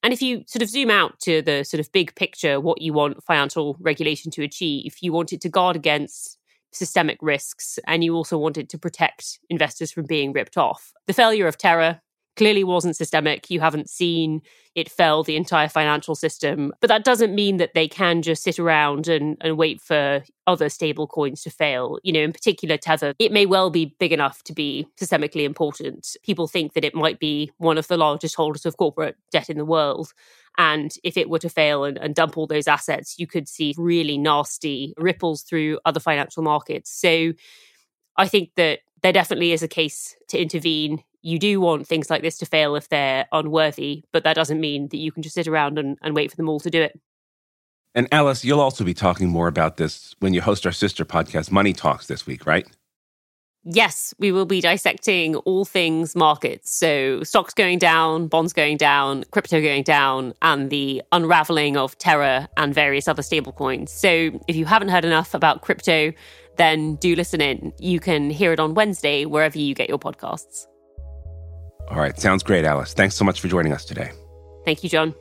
And 0.03 0.13
if 0.13 0.21
you 0.21 0.43
sort 0.47 0.63
of 0.63 0.69
zoom 0.69 0.89
out 0.89 1.19
to 1.21 1.41
the 1.41 1.63
sort 1.63 1.79
of 1.79 1.91
big 1.91 2.15
picture, 2.15 2.59
what 2.59 2.81
you 2.81 2.93
want 2.93 3.23
financial 3.23 3.77
regulation 3.79 4.31
to 4.31 4.43
achieve, 4.43 4.95
you 5.01 5.13
want 5.13 5.31
it 5.31 5.41
to 5.41 5.49
guard 5.49 5.75
against 5.75 6.37
systemic 6.71 7.17
risks 7.21 7.77
and 7.85 8.03
you 8.03 8.15
also 8.15 8.37
wanted 8.37 8.69
to 8.69 8.77
protect 8.77 9.39
investors 9.49 9.91
from 9.91 10.05
being 10.05 10.31
ripped 10.31 10.57
off. 10.57 10.93
The 11.05 11.13
failure 11.13 11.47
of 11.47 11.57
Terra 11.57 12.01
clearly 12.35 12.63
wasn't 12.63 12.95
systemic. 12.95 13.49
You 13.49 13.59
haven't 13.59 13.89
seen 13.89 14.41
it 14.73 14.89
fell 14.89 15.23
the 15.23 15.35
entire 15.35 15.67
financial 15.67 16.15
system. 16.15 16.71
But 16.79 16.87
that 16.87 17.03
doesn't 17.03 17.35
mean 17.35 17.57
that 17.57 17.73
they 17.73 17.87
can 17.87 18.21
just 18.21 18.43
sit 18.43 18.57
around 18.57 19.07
and, 19.07 19.35
and 19.41 19.57
wait 19.57 19.81
for 19.81 20.23
other 20.47 20.69
stable 20.69 21.07
coins 21.07 21.43
to 21.43 21.49
fail. 21.49 21.99
You 22.03 22.13
know, 22.13 22.21
in 22.21 22.31
particular, 22.31 22.77
Tether, 22.77 23.13
it 23.19 23.33
may 23.33 23.45
well 23.45 23.69
be 23.69 23.95
big 23.99 24.13
enough 24.13 24.43
to 24.43 24.53
be 24.53 24.87
systemically 24.99 25.43
important. 25.43 26.15
People 26.23 26.47
think 26.47 26.73
that 26.73 26.85
it 26.85 26.95
might 26.95 27.19
be 27.19 27.51
one 27.57 27.77
of 27.77 27.87
the 27.87 27.97
largest 27.97 28.35
holders 28.35 28.65
of 28.65 28.77
corporate 28.77 29.17
debt 29.31 29.49
in 29.49 29.57
the 29.57 29.65
world. 29.65 30.13
And 30.57 30.93
if 31.03 31.17
it 31.17 31.29
were 31.29 31.39
to 31.39 31.49
fail 31.49 31.83
and, 31.83 31.97
and 31.97 32.15
dump 32.15 32.37
all 32.37 32.47
those 32.47 32.67
assets, 32.67 33.19
you 33.19 33.27
could 33.27 33.49
see 33.49 33.75
really 33.77 34.17
nasty 34.17 34.93
ripples 34.97 35.43
through 35.43 35.79
other 35.85 35.99
financial 35.99 36.43
markets. 36.43 36.91
So 36.91 37.33
I 38.17 38.27
think 38.27 38.51
that 38.55 38.79
there 39.01 39.13
definitely 39.13 39.51
is 39.51 39.63
a 39.63 39.67
case 39.67 40.15
to 40.29 40.41
intervene 40.41 41.03
you 41.21 41.39
do 41.39 41.61
want 41.61 41.87
things 41.87 42.09
like 42.09 42.21
this 42.21 42.37
to 42.39 42.45
fail 42.45 42.75
if 42.75 42.89
they're 42.89 43.27
unworthy, 43.31 44.03
but 44.11 44.23
that 44.23 44.35
doesn't 44.35 44.59
mean 44.59 44.87
that 44.89 44.97
you 44.97 45.11
can 45.11 45.23
just 45.23 45.35
sit 45.35 45.47
around 45.47 45.77
and, 45.77 45.97
and 46.01 46.15
wait 46.15 46.31
for 46.31 46.37
them 46.37 46.49
all 46.49 46.59
to 46.59 46.69
do 46.69 46.81
it. 46.81 46.99
And 47.93 48.07
Alice, 48.11 48.45
you'll 48.45 48.61
also 48.61 48.83
be 48.83 48.93
talking 48.93 49.29
more 49.29 49.47
about 49.47 49.77
this 49.77 50.15
when 50.19 50.33
you 50.33 50.41
host 50.41 50.65
our 50.65 50.71
sister 50.71 51.03
podcast, 51.03 51.51
Money 51.51 51.73
Talks, 51.73 52.07
this 52.07 52.25
week, 52.25 52.45
right? 52.45 52.65
Yes, 53.63 54.13
we 54.17 54.31
will 54.31 54.45
be 54.45 54.59
dissecting 54.59 55.35
all 55.35 55.65
things 55.65 56.15
markets. 56.15 56.73
So, 56.73 57.21
stocks 57.21 57.53
going 57.53 57.77
down, 57.77 58.27
bonds 58.27 58.53
going 58.53 58.77
down, 58.77 59.23
crypto 59.29 59.61
going 59.61 59.83
down, 59.83 60.33
and 60.41 60.71
the 60.71 61.03
unraveling 61.11 61.77
of 61.77 61.95
Terra 61.99 62.49
and 62.57 62.73
various 62.73 63.07
other 63.07 63.21
stablecoins. 63.21 63.89
So, 63.89 64.31
if 64.47 64.55
you 64.55 64.65
haven't 64.65 64.89
heard 64.89 65.05
enough 65.05 65.35
about 65.35 65.61
crypto, 65.61 66.11
then 66.57 66.95
do 66.95 67.15
listen 67.15 67.39
in. 67.39 67.71
You 67.77 67.99
can 67.99 68.31
hear 68.31 68.51
it 68.51 68.59
on 68.59 68.73
Wednesday, 68.73 69.25
wherever 69.25 69.59
you 69.59 69.75
get 69.75 69.89
your 69.89 69.99
podcasts. 69.99 70.65
All 71.91 71.97
right. 71.97 72.17
Sounds 72.17 72.41
great, 72.41 72.63
Alice. 72.63 72.93
Thanks 72.93 73.15
so 73.15 73.25
much 73.25 73.41
for 73.41 73.49
joining 73.49 73.73
us 73.73 73.83
today. 73.83 74.11
Thank 74.65 74.83
you, 74.83 74.89
John. 74.89 75.13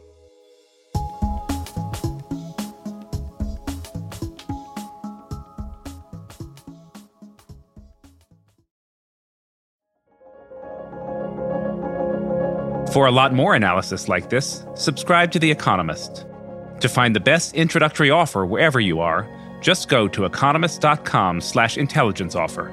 For 12.92 13.06
a 13.06 13.12
lot 13.12 13.32
more 13.32 13.54
analysis 13.54 14.08
like 14.08 14.30
this, 14.30 14.64
subscribe 14.74 15.30
to 15.32 15.38
The 15.38 15.50
Economist. 15.50 16.26
To 16.80 16.88
find 16.88 17.14
the 17.14 17.20
best 17.20 17.54
introductory 17.54 18.10
offer 18.10 18.44
wherever 18.44 18.80
you 18.80 19.00
are, 19.00 19.28
just 19.60 19.88
go 19.88 20.08
to 20.08 20.24
economist.com 20.24 21.40
slash 21.40 21.78
intelligence 21.78 22.34
offer. 22.34 22.72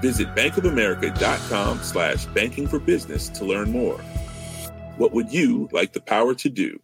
Visit 0.00 0.34
bankofamerica.com 0.34 1.82
slash 1.82 2.26
banking 2.26 2.66
for 2.66 2.78
business 2.78 3.28
to 3.30 3.44
learn 3.44 3.70
more. 3.72 3.98
What 4.96 5.12
would 5.12 5.32
you 5.32 5.68
like 5.72 5.92
the 5.92 6.00
power 6.00 6.34
to 6.34 6.48
do? 6.48 6.80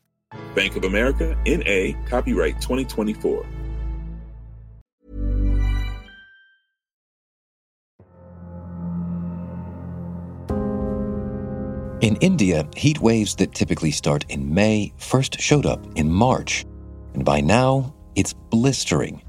Bank 0.55 0.77
of 0.77 0.85
America, 0.85 1.37
N.A., 1.47 1.97
copyright 2.09 2.61
2024. 2.61 3.45
In 12.05 12.17
India, 12.17 12.69
heat 12.77 13.01
waves 13.01 13.35
that 13.37 13.55
typically 13.55 13.91
start 13.91 14.27
in 14.29 14.53
May 14.53 14.93
first 14.99 15.41
showed 15.41 15.65
up 15.65 15.81
in 15.97 16.13
March. 16.13 16.67
And 17.15 17.25
by 17.25 17.41
now, 17.41 17.95
it's 18.15 18.35
blistering. 18.35 19.24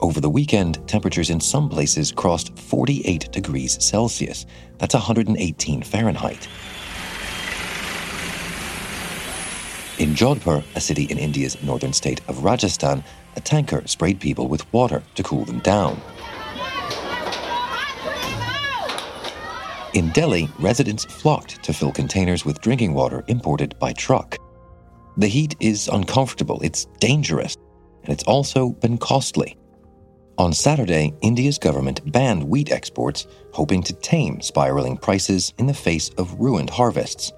Over 0.00 0.20
the 0.20 0.30
weekend, 0.30 0.86
temperatures 0.88 1.30
in 1.30 1.40
some 1.40 1.68
places 1.68 2.10
crossed 2.10 2.58
48 2.58 3.30
degrees 3.30 3.82
Celsius. 3.82 4.44
That's 4.78 4.94
118 4.94 5.82
Fahrenheit. 5.82 6.48
In 9.98 10.14
Jodhpur, 10.14 10.64
a 10.74 10.80
city 10.80 11.04
in 11.04 11.18
India's 11.18 11.62
northern 11.62 11.92
state 11.92 12.20
of 12.26 12.42
Rajasthan, 12.42 13.04
a 13.36 13.40
tanker 13.40 13.82
sprayed 13.86 14.18
people 14.18 14.48
with 14.48 14.70
water 14.72 15.02
to 15.14 15.22
cool 15.22 15.44
them 15.44 15.60
down. 15.60 16.00
In 19.94 20.10
Delhi, 20.10 20.48
residents 20.58 21.04
flocked 21.04 21.62
to 21.62 21.72
fill 21.72 21.92
containers 21.92 22.44
with 22.44 22.60
drinking 22.60 22.94
water 22.94 23.24
imported 23.28 23.78
by 23.78 23.92
truck. 23.92 24.36
The 25.16 25.28
heat 25.28 25.54
is 25.60 25.86
uncomfortable, 25.86 26.60
it's 26.62 26.86
dangerous, 26.98 27.56
and 28.02 28.12
it's 28.12 28.24
also 28.24 28.70
been 28.70 28.98
costly. 28.98 29.56
On 30.36 30.52
Saturday, 30.52 31.14
India's 31.20 31.58
government 31.58 32.10
banned 32.10 32.42
wheat 32.42 32.72
exports, 32.72 33.28
hoping 33.52 33.84
to 33.84 33.92
tame 33.92 34.40
spiraling 34.40 34.96
prices 34.96 35.54
in 35.58 35.66
the 35.66 35.74
face 35.74 36.08
of 36.18 36.40
ruined 36.40 36.70
harvests. 36.70 37.32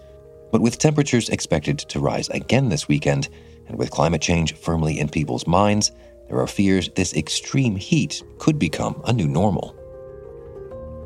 But 0.50 0.62
with 0.62 0.78
temperatures 0.78 1.28
expected 1.28 1.78
to 1.78 2.00
rise 2.00 2.30
again 2.30 2.70
this 2.70 2.88
weekend, 2.88 3.28
and 3.68 3.76
with 3.76 3.90
climate 3.90 4.22
change 4.22 4.54
firmly 4.54 4.98
in 4.98 5.10
people's 5.10 5.46
minds, 5.46 5.92
there 6.28 6.40
are 6.40 6.46
fears 6.46 6.88
this 6.88 7.12
extreme 7.14 7.76
heat 7.76 8.22
could 8.38 8.58
become 8.58 9.02
a 9.04 9.12
new 9.12 9.28
normal. 9.28 9.76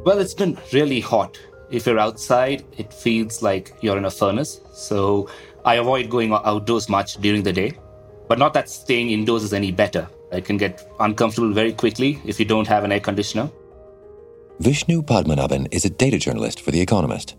Well, 0.05 0.21
it's 0.21 0.35
been 0.35 0.59
really 0.73 1.01
hot. 1.01 1.41
If 1.73 1.87
you're 1.87 1.99
outside, 1.99 2.63
it 2.79 2.95
feels 2.95 3.43
like 3.43 3.75
you're 3.81 3.99
in 3.99 4.05
a 4.05 4.13
furnace. 4.13 4.61
So 4.73 5.29
I 5.65 5.75
avoid 5.75 6.09
going 6.09 6.33
outdoors 6.33 6.89
much 6.89 7.17
during 7.17 7.43
the 7.43 7.53
day. 7.53 7.73
But 8.29 8.39
not 8.39 8.55
that 8.55 8.71
staying 8.71 9.11
indoors 9.11 9.43
is 9.43 9.53
any 9.53 9.73
better. 9.73 10.09
It 10.33 10.45
can 10.45 10.57
get 10.57 10.89
uncomfortable 11.01 11.53
very 11.53 11.73
quickly 11.73 12.21
if 12.25 12.39
you 12.39 12.47
don't 12.47 12.67
have 12.67 12.85
an 12.85 12.93
air 12.93 13.01
conditioner. 13.01 13.51
Vishnu 14.61 15.03
Padmanabhan 15.03 15.67
is 15.71 15.85
a 15.85 15.91
data 15.91 16.19
journalist 16.19 16.61
for 16.61 16.71
The 16.71 16.81
Economist. 16.81 17.37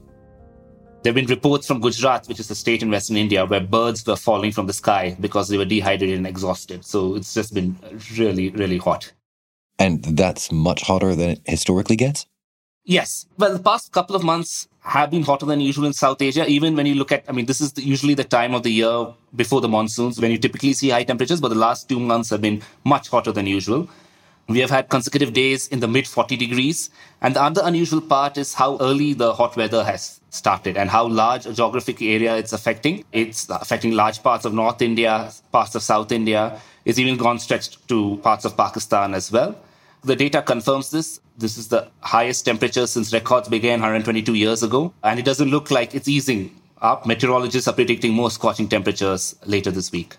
There 1.04 1.12
have 1.12 1.16
been 1.16 1.26
reports 1.26 1.66
from 1.66 1.82
Gujarat, 1.82 2.28
which 2.28 2.40
is 2.40 2.52
a 2.52 2.56
state 2.56 2.84
in 2.84 2.92
Western 2.92 3.18
India, 3.18 3.46
where 3.46 3.60
birds 3.60 4.06
were 4.06 4.16
falling 4.16 4.52
from 4.52 4.68
the 4.68 4.74
sky 4.74 5.18
because 5.20 5.48
they 5.48 5.58
were 5.58 5.66
dehydrated 5.66 6.18
and 6.18 6.28
exhausted. 6.28 6.86
So 6.86 7.16
it's 7.16 7.34
just 7.34 7.54
been 7.54 7.76
really, 8.18 8.50
really 8.50 8.78
hot. 8.78 9.12
And 9.80 10.04
that's 10.04 10.52
much 10.52 10.84
hotter 10.84 11.16
than 11.16 11.32
it 11.32 11.42
historically 11.46 11.96
gets? 11.96 12.28
Yes. 12.84 13.28
Well, 13.38 13.54
the 13.54 13.64
past 13.64 13.92
couple 13.92 14.16
of 14.16 14.24
months 14.24 14.68
have 14.82 15.12
been 15.12 15.22
hotter 15.22 15.46
than 15.46 15.62
usual 15.62 15.86
in 15.86 15.94
South 15.94 16.22
Asia. 16.22 16.48
Even 16.48 16.76
when 16.76 16.88
you 16.88 16.96
look 16.96 17.12
at, 17.12 17.24
I 17.28 17.32
mean, 17.32 17.46
this 17.46 17.62
is 17.62 17.74
the, 17.74 17.84
usually 17.84 18.16
the 18.16 18.24
time 18.24 18.56
of 18.56 18.64
the 18.64 18.72
year 18.72 19.14
before 19.36 19.62
the 19.62 19.68
monsoons 19.68 20.20
when 20.20 20.32
you 20.32 20.40
typically 20.40 20.74
see 20.74 20.90
high 20.90 21.04
temperatures, 21.04 21.40
but 21.40 21.50
the 21.50 21.56
last 21.56 21.88
two 21.88 22.00
months 22.00 22.32
have 22.32 22.42
been 22.42 22.64
much 22.84 23.10
hotter 23.10 23.32
than 23.32 23.46
usual. 23.46 23.88
We 24.48 24.60
have 24.60 24.72
had 24.72 24.90
consecutive 24.90 25.32
days 25.32 25.68
in 25.68 25.80
the 25.80 25.88
mid 25.88 26.08
40 26.08 26.36
degrees. 26.36 26.90
And 27.22 27.36
the 27.36 27.44
other 27.44 27.62
unusual 27.64 28.02
part 28.02 28.38
is 28.40 28.56
how 28.56 28.78
early 28.82 29.14
the 29.14 29.34
hot 29.34 29.56
weather 29.56 29.84
has 29.84 30.20
started 30.32 30.76
and 30.76 30.90
how 30.90 31.08
large 31.08 31.46
a 31.46 31.54
geographic 31.54 32.02
area 32.02 32.36
it's 32.36 32.52
affecting. 32.52 33.06
It's 33.12 33.48
affecting 33.50 33.92
large 33.92 34.24
parts 34.24 34.44
of 34.44 34.56
North 34.56 34.82
India, 34.82 35.32
parts 35.52 35.76
of 35.76 35.84
South 35.84 36.12
India. 36.12 36.60
It's 36.84 36.98
even 36.98 37.18
gone 37.18 37.38
stretched 37.38 37.88
to 37.90 38.18
parts 38.24 38.44
of 38.44 38.58
Pakistan 38.58 39.14
as 39.14 39.32
well. 39.32 39.56
The 40.04 40.16
data 40.16 40.42
confirms 40.42 40.90
this. 40.90 41.20
This 41.38 41.60
is 41.60 41.68
the 41.68 41.88
highest 42.00 42.46
temperature 42.46 42.88
since 42.88 43.14
records 43.14 43.48
began 43.50 43.82
122 43.82 44.34
years 44.34 44.64
ago, 44.64 44.94
and 45.04 45.20
it 45.20 45.26
doesn't 45.26 45.50
look 45.50 45.70
like 45.70 45.94
it's 45.94 46.08
easing 46.08 46.56
up. 46.82 47.06
Meteorologists 47.06 47.68
are 47.68 47.74
predicting 47.74 48.12
more 48.14 48.32
scorching 48.32 48.68
temperatures 48.68 49.36
later 49.46 49.70
this 49.70 49.92
week. 49.92 50.18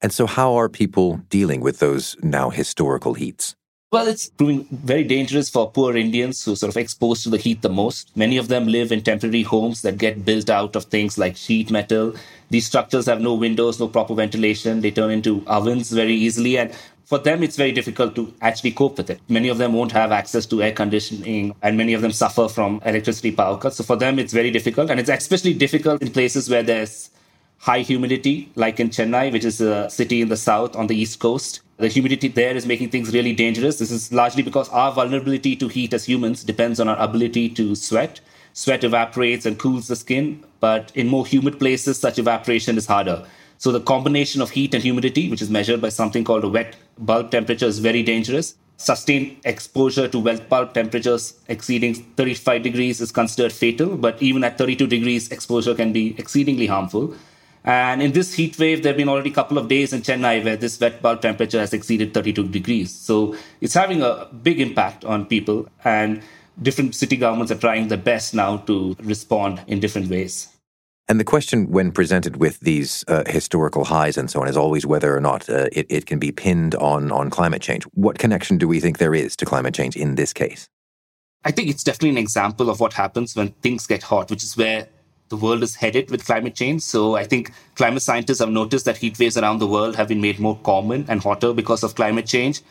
And 0.00 0.10
so, 0.10 0.26
how 0.26 0.54
are 0.58 0.70
people 0.70 1.20
dealing 1.28 1.60
with 1.60 1.80
those 1.80 2.16
now 2.22 2.48
historical 2.48 3.12
heats? 3.12 3.54
Well, 3.92 4.06
it's 4.06 4.30
proving 4.30 4.66
very 4.70 5.02
dangerous 5.02 5.50
for 5.50 5.70
poor 5.70 5.96
Indians 5.96 6.44
who 6.44 6.52
are 6.52 6.56
sort 6.56 6.70
of 6.70 6.76
exposed 6.76 7.24
to 7.24 7.28
the 7.28 7.36
heat 7.36 7.60
the 7.60 7.68
most. 7.68 8.16
Many 8.16 8.36
of 8.36 8.46
them 8.46 8.68
live 8.68 8.92
in 8.92 9.02
temporary 9.02 9.42
homes 9.42 9.82
that 9.82 9.98
get 9.98 10.24
built 10.24 10.48
out 10.48 10.76
of 10.76 10.84
things 10.84 11.18
like 11.18 11.36
sheet 11.36 11.72
metal. 11.72 12.14
These 12.50 12.66
structures 12.66 13.06
have 13.06 13.20
no 13.20 13.34
windows, 13.34 13.80
no 13.80 13.88
proper 13.88 14.14
ventilation. 14.14 14.80
They 14.80 14.92
turn 14.92 15.10
into 15.10 15.42
ovens 15.48 15.90
very 15.90 16.14
easily. 16.14 16.56
And 16.56 16.72
for 17.10 17.18
them, 17.18 17.42
it's 17.42 17.56
very 17.56 17.72
difficult 17.72 18.14
to 18.14 18.32
actually 18.40 18.70
cope 18.70 18.96
with 18.96 19.10
it. 19.10 19.20
Many 19.28 19.48
of 19.48 19.58
them 19.58 19.72
won't 19.72 19.92
have 19.92 20.12
access 20.12 20.46
to 20.46 20.62
air 20.62 20.72
conditioning, 20.72 21.54
and 21.60 21.76
many 21.76 21.92
of 21.92 22.02
them 22.02 22.12
suffer 22.12 22.48
from 22.48 22.80
electricity 22.84 23.32
power 23.32 23.58
cuts. 23.58 23.76
So 23.78 23.84
for 23.84 23.96
them, 23.96 24.18
it's 24.18 24.32
very 24.32 24.52
difficult. 24.52 24.90
And 24.90 25.00
it's 25.00 25.10
especially 25.10 25.54
difficult 25.54 26.00
in 26.02 26.12
places 26.12 26.48
where 26.48 26.62
there's 26.62 27.10
high 27.58 27.80
humidity, 27.80 28.50
like 28.54 28.80
in 28.80 28.90
Chennai, 28.90 29.32
which 29.32 29.44
is 29.44 29.60
a 29.60 29.90
city 29.90 30.22
in 30.22 30.28
the 30.28 30.36
south 30.36 30.76
on 30.76 30.86
the 30.86 30.96
east 30.96 31.18
coast 31.18 31.60
the 31.80 31.88
humidity 31.88 32.28
there 32.28 32.54
is 32.54 32.66
making 32.66 32.90
things 32.90 33.12
really 33.14 33.32
dangerous. 33.32 33.78
This 33.78 33.90
is 33.90 34.12
largely 34.12 34.42
because 34.42 34.68
our 34.68 34.92
vulnerability 34.92 35.56
to 35.56 35.66
heat 35.66 35.94
as 35.94 36.04
humans 36.04 36.44
depends 36.44 36.78
on 36.78 36.88
our 36.88 36.98
ability 36.98 37.48
to 37.60 37.74
sweat. 37.74 38.20
Sweat 38.52 38.84
evaporates 38.84 39.46
and 39.46 39.58
cools 39.58 39.88
the 39.88 39.96
skin, 39.96 40.44
but 40.60 40.92
in 40.94 41.08
more 41.08 41.26
humid 41.26 41.58
places, 41.58 41.98
such 41.98 42.18
evaporation 42.18 42.76
is 42.76 42.86
harder. 42.86 43.26
So 43.60 43.70
the 43.72 43.80
combination 43.80 44.40
of 44.40 44.48
heat 44.48 44.72
and 44.72 44.82
humidity, 44.82 45.28
which 45.30 45.42
is 45.42 45.50
measured 45.50 45.82
by 45.82 45.90
something 45.90 46.24
called 46.24 46.44
a 46.44 46.48
wet 46.48 46.76
bulb 46.98 47.30
temperature, 47.30 47.66
is 47.66 47.78
very 47.78 48.02
dangerous. 48.02 48.54
Sustained 48.78 49.36
exposure 49.44 50.08
to 50.08 50.18
wet 50.18 50.48
bulb 50.48 50.72
temperatures 50.72 51.38
exceeding 51.46 51.92
35 51.92 52.62
degrees 52.62 53.02
is 53.02 53.12
considered 53.12 53.52
fatal, 53.52 53.98
but 53.98 54.22
even 54.22 54.44
at 54.44 54.56
32 54.56 54.86
degrees, 54.86 55.30
exposure 55.30 55.74
can 55.74 55.92
be 55.92 56.14
exceedingly 56.16 56.68
harmful. 56.68 57.14
And 57.62 58.00
in 58.00 58.12
this 58.12 58.32
heat 58.32 58.58
wave, 58.58 58.82
there 58.82 58.92
have 58.92 58.96
been 58.96 59.10
already 59.10 59.28
a 59.28 59.34
couple 59.34 59.58
of 59.58 59.68
days 59.68 59.92
in 59.92 60.00
Chennai 60.00 60.42
where 60.42 60.56
this 60.56 60.80
wet 60.80 61.02
bulb 61.02 61.20
temperature 61.20 61.60
has 61.60 61.74
exceeded 61.74 62.14
32 62.14 62.48
degrees. 62.48 62.90
So 62.90 63.36
it's 63.60 63.74
having 63.74 64.00
a 64.00 64.26
big 64.42 64.58
impact 64.58 65.04
on 65.04 65.26
people, 65.26 65.68
and 65.84 66.22
different 66.62 66.94
city 66.94 67.18
governments 67.18 67.52
are 67.52 67.58
trying 67.58 67.88
their 67.88 67.98
best 67.98 68.32
now 68.32 68.56
to 68.56 68.96
respond 69.00 69.62
in 69.66 69.80
different 69.80 70.08
ways. 70.08 70.48
And 71.10 71.18
the 71.18 71.24
question, 71.24 71.68
when 71.72 71.90
presented 71.90 72.36
with 72.36 72.60
these 72.60 73.04
uh, 73.08 73.24
historical 73.26 73.84
highs 73.84 74.16
and 74.16 74.30
so 74.30 74.42
on, 74.42 74.46
is 74.46 74.56
always 74.56 74.86
whether 74.86 75.12
or 75.12 75.20
not 75.20 75.50
uh, 75.50 75.66
it, 75.72 75.84
it 75.88 76.06
can 76.06 76.20
be 76.20 76.30
pinned 76.30 76.76
on, 76.76 77.10
on 77.10 77.30
climate 77.30 77.60
change. 77.60 77.82
What 77.94 78.20
connection 78.20 78.58
do 78.58 78.68
we 78.68 78.78
think 78.78 78.98
there 78.98 79.12
is 79.12 79.34
to 79.38 79.44
climate 79.44 79.74
change 79.74 79.96
in 79.96 80.14
this 80.14 80.32
case? 80.32 80.68
I 81.44 81.50
think 81.50 81.68
it's 81.68 81.82
definitely 81.82 82.10
an 82.10 82.18
example 82.18 82.70
of 82.70 82.78
what 82.78 82.92
happens 82.92 83.34
when 83.34 83.48
things 83.60 83.88
get 83.88 84.04
hot, 84.04 84.30
which 84.30 84.44
is 84.44 84.56
where 84.56 84.86
the 85.30 85.36
world 85.36 85.64
is 85.64 85.74
headed 85.74 86.12
with 86.12 86.24
climate 86.24 86.54
change. 86.54 86.82
So 86.82 87.16
I 87.16 87.24
think 87.24 87.52
climate 87.74 88.04
scientists 88.04 88.38
have 88.38 88.50
noticed 88.50 88.84
that 88.84 88.98
heat 88.98 89.18
waves 89.18 89.36
around 89.36 89.58
the 89.58 89.66
world 89.66 89.96
have 89.96 90.06
been 90.06 90.20
made 90.20 90.38
more 90.38 90.60
common 90.62 91.06
and 91.08 91.20
hotter 91.20 91.52
because 91.52 91.82
of 91.82 91.96
climate 91.96 92.26
change. 92.26 92.62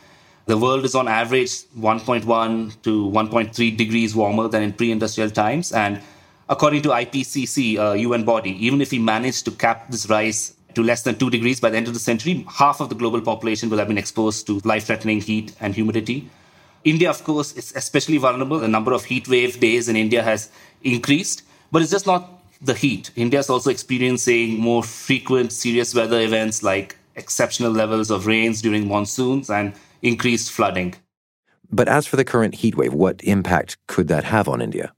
The 0.46 0.58
world 0.58 0.86
is 0.86 0.96
on 0.96 1.10
average 1.10 1.64
1.1 1.78 2.82
to 2.84 3.10
1.3 3.10 3.76
degrees 3.76 4.16
warmer 4.16 4.48
than 4.48 4.64
in 4.64 4.72
pre 4.72 4.94
industrial 4.94 5.30
times. 5.30 5.74
And 5.74 6.02
according 6.50 6.82
to 6.82 6.90
IPCC, 6.90 7.78
a 7.78 7.98
UN 8.00 8.22
uh, 8.22 8.26
body, 8.26 8.66
even 8.66 8.82
if 8.82 8.92
we 8.92 9.00
manage 9.00 9.44
to 9.44 9.52
cap 9.52 9.90
this 9.90 10.10
rise 10.10 10.56
to 10.74 10.84
less 10.84 11.04
than 11.04 11.16
2 11.16 11.30
degrees 11.30 11.60
by 11.60 11.70
the 11.70 11.78
end 11.78 11.88
of 11.88 11.94
the 11.94 12.00
century, 12.00 12.46
half 12.50 12.82
of 12.82 12.90
the 12.90 12.96
global 12.96 13.22
population 13.22 13.70
will 13.70 13.78
have 13.78 13.88
been 13.88 13.98
exposed 13.98 14.48
to 14.48 14.60
life 14.64 14.86
threatening 14.86 15.22
heat 15.22 15.54
and 15.60 15.76
humidity. 15.76 16.30
India, 16.84 17.10
of 17.10 17.24
course, 17.24 17.54
is 17.54 17.74
especially 17.76 18.18
vulnerable. 18.18 18.60
The 18.60 18.68
number 18.68 18.94
of 18.94 19.06
heat 19.06 19.28
wave 19.28 19.60
days 19.60 19.90
in 19.90 19.96
India 19.96 20.24
has 20.24 20.50
increased, 20.84 21.44
but 21.72 21.82
it's 21.82 21.92
just 21.92 22.08
not 22.08 22.42
the 22.62 22.74
heat. 22.74 23.12
India 23.16 23.40
is 23.40 23.50
also 23.50 23.70
experiencing 23.70 24.60
more 24.60 24.84
frequent 24.84 25.52
serious 25.52 25.94
weather 25.94 26.20
events 26.22 26.64
like 26.64 26.98
exceptional 27.16 27.72
levels 27.72 28.10
of 28.10 28.28
rains 28.28 28.62
during 28.62 28.88
monsoons 28.88 29.50
and 29.50 29.74
increased 30.02 30.52
flooding. 30.52 30.96
But 31.72 31.88
as 31.88 32.08
for 32.08 32.16
the 32.16 32.26
current 32.26 32.56
heat 32.56 32.76
wave, 32.76 32.94
what 32.94 33.24
impact 33.24 33.78
could 33.88 34.08
that 34.08 34.24
have 34.24 34.48
on 34.48 34.62
India? 34.62 34.94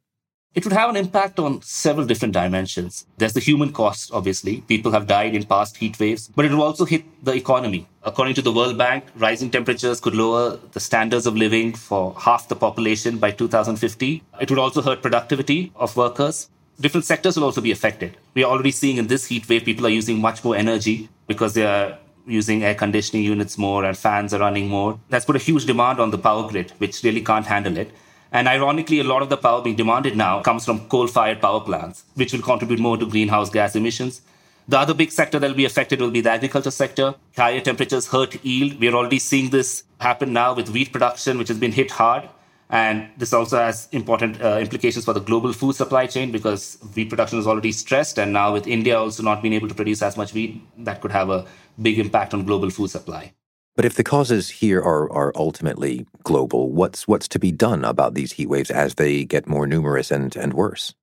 It 0.54 0.66
would 0.66 0.74
have 0.74 0.90
an 0.90 0.98
impact 0.98 1.40
on 1.40 1.62
several 1.62 2.06
different 2.06 2.34
dimensions. 2.34 3.06
There's 3.18 3.32
the 3.32 3.40
human 3.40 3.72
cost, 3.72 4.12
obviously. 4.14 4.62
People 4.62 4.92
have 4.92 5.08
died 5.08 5.34
in 5.34 5.46
past 5.46 5.78
heat 5.78 5.98
waves, 5.98 6.30
but 6.36 6.44
it 6.44 6.52
will 6.52 6.62
also 6.62 6.84
hit 6.84 7.06
the 7.24 7.34
economy. 7.34 7.88
According 8.04 8.34
to 8.36 8.42
the 8.42 8.52
World 8.52 8.78
Bank, 8.78 9.06
rising 9.16 9.50
temperatures 9.50 10.02
could 10.02 10.14
lower 10.14 10.58
the 10.74 10.80
standards 10.82 11.26
of 11.26 11.38
living 11.38 11.74
for 11.74 12.14
half 12.20 12.50
the 12.50 12.56
population 12.58 13.18
by 13.18 13.32
2050. 13.32 14.24
It 14.42 14.50
would 14.50 14.60
also 14.60 14.82
hurt 14.82 15.02
productivity 15.02 15.72
of 15.76 15.96
workers 15.96 16.50
different 16.82 17.06
sectors 17.06 17.38
will 17.38 17.44
also 17.44 17.62
be 17.62 17.72
affected. 17.72 18.18
We 18.34 18.44
are 18.44 18.52
already 18.52 18.72
seeing 18.72 18.98
in 18.98 19.08
this 19.08 19.28
heat 19.28 19.48
wave, 19.48 19.64
people 19.64 19.86
are 19.86 19.90
using 19.90 20.20
much 20.20 20.44
more 20.44 20.56
energy 20.56 21.10
because 21.28 21.54
they 21.54 21.64
are 21.64 21.98
using 22.26 22.64
air 22.64 22.76
conditioning 22.76 23.24
units 23.24 23.58
more 23.58 23.86
and 23.86 23.96
fans 23.98 24.34
are 24.34 24.40
running 24.40 24.68
more. 24.68 25.00
That's 25.10 25.26
put 25.26 25.36
a 25.36 25.40
huge 25.40 25.66
demand 25.66 26.00
on 26.00 26.12
the 26.12 26.18
power 26.18 26.48
grid, 26.50 26.72
which 26.80 27.04
really 27.04 27.22
can't 27.22 27.46
handle 27.46 27.78
it. 27.78 27.92
And 28.32 28.48
ironically, 28.48 29.00
a 29.00 29.04
lot 29.04 29.22
of 29.22 29.30
the 29.30 29.38
power 29.38 29.62
being 29.62 29.76
demanded 29.76 30.16
now 30.16 30.42
comes 30.42 30.66
from 30.66 30.88
coal 30.88 31.08
fired 31.08 31.42
power 31.42 31.60
plants, 31.60 32.06
which 32.16 32.32
will 32.32 32.42
contribute 32.42 32.80
more 32.80 32.98
to 32.98 33.06
greenhouse 33.06 33.50
gas 33.50 33.76
emissions. 33.76 34.22
The 34.68 34.80
other 34.80 34.94
big 34.94 35.12
sector 35.12 35.38
that 35.38 35.48
will 35.48 35.56
be 35.56 35.66
affected 35.66 36.00
will 36.00 36.12
be 36.12 36.22
the 36.22 36.32
agriculture 36.32 36.72
sector. 36.72 37.16
Higher 37.36 37.60
temperatures 37.60 38.08
hurt 38.08 38.44
yield. 38.46 38.80
We 38.80 38.88
are 38.88 38.96
already 38.96 39.20
seeing 39.20 39.50
this 39.50 39.84
happen 40.00 40.32
now 40.32 40.54
with 40.54 40.70
wheat 40.70 40.94
production, 40.94 41.38
which 41.38 41.50
has 41.50 41.58
been 41.58 41.74
hit 41.74 41.92
hard. 41.92 42.30
And 42.70 43.10
this 43.18 43.34
also 43.34 43.58
has 43.58 43.90
important 43.92 44.42
uh, 44.42 44.60
implications 44.62 45.04
for 45.04 45.12
the 45.12 45.20
global 45.20 45.52
food 45.52 45.76
supply 45.76 46.08
chain 46.08 46.32
because 46.32 46.78
wheat 46.96 47.10
production 47.10 47.38
is 47.38 47.46
already 47.46 47.74
stressed. 47.74 48.18
And 48.18 48.32
now, 48.32 48.54
with 48.54 48.66
India 48.66 48.98
also 48.98 49.24
not 49.24 49.42
being 49.42 49.54
able 49.54 49.68
to 49.68 49.76
produce 49.76 50.02
as 50.02 50.16
much 50.16 50.34
wheat, 50.34 50.62
that 50.86 51.02
could 51.02 51.12
have 51.12 51.30
a 51.30 51.46
big 51.82 52.00
impact 52.00 52.34
on 52.34 52.46
global 52.46 52.70
food 52.70 52.90
supply. 52.90 53.34
But 53.82 53.88
if 53.88 53.96
the 53.96 54.04
causes 54.04 54.48
here 54.62 54.80
are, 54.80 55.12
are 55.12 55.32
ultimately 55.36 56.06
global, 56.24 56.72
what's, 56.72 57.08
what's 57.08 57.28
to 57.30 57.40
be 57.40 57.52
done 57.52 57.84
about 57.84 58.14
these 58.14 58.34
heat 58.34 58.48
waves 58.48 58.70
as 58.70 58.94
they 58.94 59.26
get 59.26 59.48
more 59.48 59.66
numerous 59.66 60.12
and, 60.12 60.36
and 60.36 60.54
worse? 60.54 60.94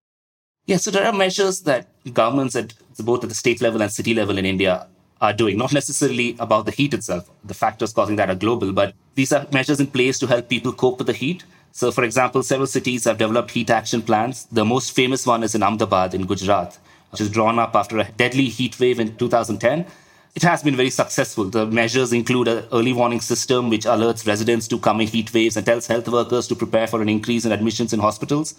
Yeah, 0.67 0.77
so 0.77 0.93
there 0.93 1.05
are 1.05 1.13
measures 1.13 1.63
that 1.63 1.89
governments 2.15 2.55
at 2.55 2.75
both 3.01 3.25
at 3.25 3.31
the 3.31 3.35
state 3.35 3.61
level 3.61 3.83
and 3.83 3.91
city 3.91 4.15
level 4.15 4.39
in 4.39 4.47
India 4.47 4.87
are 5.21 5.33
doing, 5.33 5.59
not 5.59 5.73
necessarily 5.73 6.37
about 6.39 6.67
the 6.67 6.71
heat 6.71 6.95
itself. 6.95 7.29
The 7.45 7.53
factors 7.53 7.93
causing 7.93 8.15
that 8.15 8.31
are 8.31 8.37
global, 8.37 8.73
but 8.73 8.95
these 9.17 9.33
are 9.33 9.45
measures 9.53 9.81
in 9.81 9.89
place 9.89 10.21
to 10.21 10.29
help 10.29 10.49
people 10.49 10.73
cope 10.73 10.99
with 10.99 11.09
the 11.09 11.15
heat 11.15 11.43
so, 11.73 11.93
for 11.93 12.05
example, 12.05 12.43
several 12.43 12.67
cities 12.67 13.05
have 13.05 13.19
developed 13.19 13.51
heat 13.51 13.71
action 13.71 14.03
plans. 14.03 14.47
The 14.51 14.65
most 14.65 14.93
famous 14.93 15.27
one 15.27 15.43
is 15.43 15.55
in 15.55 15.63
Ahmedabad 15.63 16.15
in 16.15 16.27
Gujarat, 16.27 16.79
which 17.11 17.21
was 17.21 17.31
drawn 17.31 17.59
up 17.59 17.77
after 17.77 17.99
a 17.99 18.11
deadly 18.17 18.47
heat 18.47 18.79
wave 18.81 18.99
in 18.99 19.17
2010. 19.17 19.87
It 20.35 20.43
has 20.43 20.63
been 20.63 20.77
very 20.77 20.91
successful. 20.91 21.45
The 21.45 21.67
measures 21.67 22.13
include 22.13 22.49
an 22.49 22.65
early 22.73 22.93
warning 22.93 23.21
system 23.21 23.71
which 23.71 23.85
alerts 23.85 24.27
residents 24.27 24.69
to 24.69 24.79
coming 24.79 25.09
heat 25.09 25.33
waves 25.33 25.57
and 25.57 25.65
tells 25.65 25.87
health 25.87 26.09
workers 26.09 26.47
to 26.49 26.55
prepare 26.55 26.87
for 26.87 27.03
an 27.03 27.09
increase 27.09 27.45
in 27.45 27.53
admissions 27.53 27.93
in 27.93 28.01
hospitals. 28.01 28.55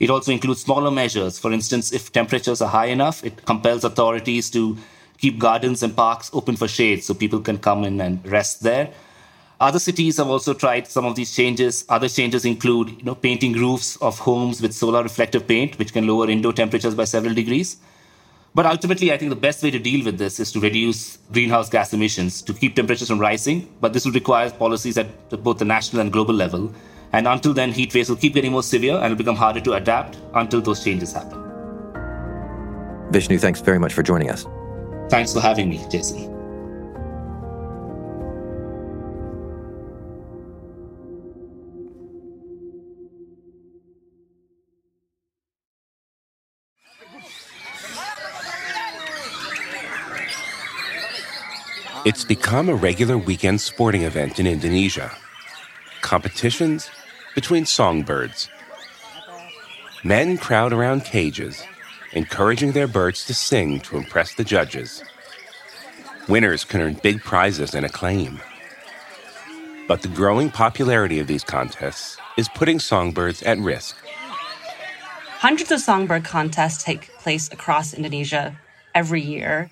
It 0.00 0.10
also 0.10 0.32
includes 0.32 0.62
smaller 0.62 0.90
measures. 0.90 1.38
For 1.38 1.52
instance, 1.52 1.92
if 1.92 2.12
temperatures 2.12 2.60
are 2.60 2.68
high 2.68 2.86
enough, 2.86 3.24
it 3.24 3.46
compels 3.46 3.84
authorities 3.84 4.50
to 4.50 4.76
keep 5.18 5.38
gardens 5.38 5.82
and 5.82 5.96
parks 5.96 6.28
open 6.34 6.56
for 6.56 6.66
shade 6.66 7.04
so 7.04 7.14
people 7.14 7.40
can 7.40 7.58
come 7.58 7.84
in 7.84 8.00
and 8.00 8.26
rest 8.26 8.62
there. 8.62 8.92
Other 9.60 9.78
cities 9.78 10.16
have 10.16 10.28
also 10.28 10.54
tried 10.54 10.88
some 10.88 11.04
of 11.04 11.14
these 11.14 11.34
changes. 11.34 11.84
Other 11.88 12.08
changes 12.08 12.44
include, 12.44 12.90
you 12.98 13.04
know, 13.04 13.14
painting 13.14 13.52
roofs 13.52 13.96
of 13.98 14.18
homes 14.18 14.60
with 14.60 14.74
solar 14.74 15.04
reflective 15.04 15.46
paint, 15.46 15.78
which 15.78 15.92
can 15.92 16.04
lower 16.04 16.28
indoor 16.28 16.52
temperatures 16.52 16.96
by 16.96 17.04
several 17.04 17.32
degrees. 17.32 17.76
But 18.54 18.66
ultimately, 18.66 19.12
I 19.12 19.16
think 19.16 19.30
the 19.30 19.36
best 19.36 19.62
way 19.62 19.70
to 19.70 19.78
deal 19.78 20.04
with 20.04 20.18
this 20.18 20.38
is 20.38 20.52
to 20.52 20.60
reduce 20.60 21.16
greenhouse 21.32 21.70
gas 21.70 21.94
emissions 21.94 22.42
to 22.42 22.52
keep 22.52 22.76
temperatures 22.76 23.08
from 23.08 23.18
rising. 23.18 23.72
But 23.80 23.94
this 23.94 24.04
will 24.04 24.12
require 24.12 24.50
policies 24.50 24.98
at 24.98 25.30
both 25.42 25.58
the 25.58 25.64
national 25.64 26.02
and 26.02 26.12
global 26.12 26.34
level. 26.34 26.72
And 27.14 27.26
until 27.26 27.54
then, 27.54 27.72
heat 27.72 27.94
waves 27.94 28.10
will 28.10 28.16
keep 28.16 28.34
getting 28.34 28.52
more 28.52 28.62
severe 28.62 28.96
and 28.96 29.06
it'll 29.06 29.16
become 29.16 29.36
harder 29.36 29.60
to 29.60 29.72
adapt 29.74 30.18
until 30.34 30.60
those 30.60 30.84
changes 30.84 31.12
happen. 31.12 31.38
Vishnu, 33.10 33.38
thanks 33.38 33.60
very 33.60 33.78
much 33.78 33.94
for 33.94 34.02
joining 34.02 34.30
us. 34.30 34.46
Thanks 35.10 35.32
for 35.32 35.40
having 35.40 35.68
me, 35.68 35.84
Jason. 35.90 36.41
It's 52.04 52.24
become 52.24 52.68
a 52.68 52.74
regular 52.74 53.16
weekend 53.16 53.60
sporting 53.60 54.02
event 54.02 54.40
in 54.40 54.46
Indonesia. 54.48 55.12
Competitions 56.00 56.90
between 57.36 57.64
songbirds. 57.64 58.48
Men 60.02 60.36
crowd 60.36 60.72
around 60.72 61.04
cages, 61.04 61.62
encouraging 62.12 62.72
their 62.72 62.88
birds 62.88 63.24
to 63.26 63.34
sing 63.34 63.78
to 63.82 63.96
impress 63.96 64.34
the 64.34 64.42
judges. 64.42 65.04
Winners 66.28 66.64
can 66.64 66.80
earn 66.80 66.94
big 66.94 67.22
prizes 67.22 67.72
and 67.72 67.86
acclaim. 67.86 68.40
But 69.86 70.02
the 70.02 70.08
growing 70.08 70.50
popularity 70.50 71.20
of 71.20 71.28
these 71.28 71.44
contests 71.44 72.16
is 72.36 72.48
putting 72.48 72.80
songbirds 72.80 73.44
at 73.44 73.58
risk. 73.58 73.96
Hundreds 75.38 75.70
of 75.70 75.78
songbird 75.78 76.24
contests 76.24 76.82
take 76.82 77.16
place 77.18 77.48
across 77.52 77.94
Indonesia 77.94 78.58
every 78.92 79.22
year 79.22 79.70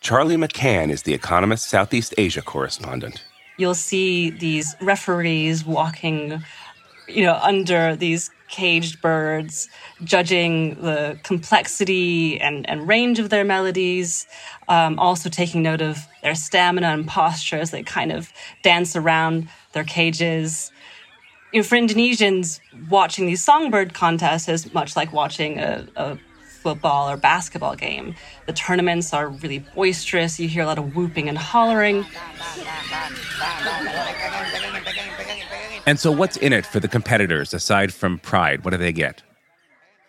Charlie 0.00 0.36
McCann 0.36 0.90
is 0.90 1.02
the 1.02 1.14
Economist 1.14 1.68
Southeast 1.68 2.14
Asia 2.16 2.42
correspondent. 2.42 3.24
you'll 3.58 3.74
see 3.74 4.30
these 4.30 4.76
referees 4.80 5.66
walking, 5.66 6.42
you 7.08 7.24
know, 7.24 7.38
under 7.42 7.96
these 7.96 8.30
caged 8.48 9.02
birds, 9.02 9.68
judging 10.04 10.74
the 10.80 11.18
complexity 11.24 12.40
and, 12.40 12.68
and 12.70 12.88
range 12.88 13.18
of 13.18 13.28
their 13.30 13.44
melodies, 13.44 14.26
um, 14.68 14.98
also 14.98 15.28
taking 15.28 15.62
note 15.62 15.82
of 15.82 16.06
their 16.22 16.34
stamina 16.34 16.86
and 16.86 17.06
posture 17.06 17.58
as 17.58 17.72
they 17.72 17.82
kind 17.82 18.12
of 18.12 18.32
dance 18.62 18.96
around 18.96 19.48
their 19.72 19.84
cages. 19.84 20.70
You 21.52 21.60
know, 21.60 21.64
for 21.64 21.76
Indonesians, 21.76 22.60
watching 22.88 23.26
these 23.26 23.42
songbird 23.42 23.92
contests 23.92 24.48
is 24.48 24.72
much 24.72 24.96
like 24.96 25.12
watching 25.12 25.58
a, 25.58 25.86
a 25.96 26.18
football 26.62 27.08
or 27.08 27.16
basketball 27.16 27.76
game. 27.76 28.14
The 28.46 28.52
tournaments 28.52 29.12
are 29.12 29.28
really 29.28 29.60
boisterous. 29.60 30.38
You 30.38 30.48
hear 30.48 30.62
a 30.62 30.66
lot 30.66 30.78
of 30.78 30.94
whooping 30.96 31.28
and 31.28 31.38
hollering. 31.38 32.04
And 35.86 35.98
so, 35.98 36.10
what's 36.12 36.36
in 36.36 36.52
it 36.52 36.66
for 36.66 36.80
the 36.80 36.88
competitors 36.88 37.54
aside 37.54 37.94
from 37.94 38.18
pride? 38.18 38.64
What 38.64 38.72
do 38.72 38.76
they 38.76 38.92
get? 38.92 39.22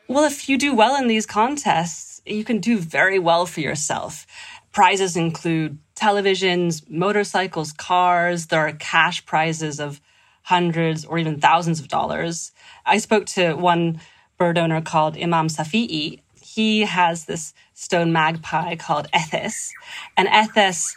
Well, 0.08 0.26
if 0.26 0.50
you 0.50 0.58
do 0.58 0.74
well 0.76 0.96
in 0.96 1.08
these 1.08 1.26
contests, 1.26 2.22
you 2.26 2.44
can 2.44 2.60
do 2.60 2.80
very 2.80 3.20
well 3.20 3.46
for 3.46 3.62
yourself. 3.62 4.26
Prizes 4.72 5.16
include 5.16 5.78
televisions, 5.96 6.90
motorcycles, 6.90 7.72
cars. 7.72 8.48
There 8.48 8.60
are 8.60 8.72
cash 8.74 9.26
prizes 9.26 9.80
of 9.80 10.02
hundreds 10.44 11.06
or 11.06 11.20
even 11.20 11.40
thousands 11.40 11.80
of 11.80 11.88
dollars. 11.88 12.52
I 12.86 12.98
spoke 12.98 13.26
to 13.28 13.54
one 13.54 14.02
bird 14.38 14.58
owner 14.58 14.82
called 14.82 15.16
Imam 15.16 15.48
Safi'i, 15.48 16.22
he 16.60 16.84
has 16.84 17.24
this 17.24 17.56
stone 17.72 18.12
magpie 18.12 18.76
called 18.76 19.08
Ethes. 19.16 19.72
And 20.20 20.28
Ethes, 20.28 20.92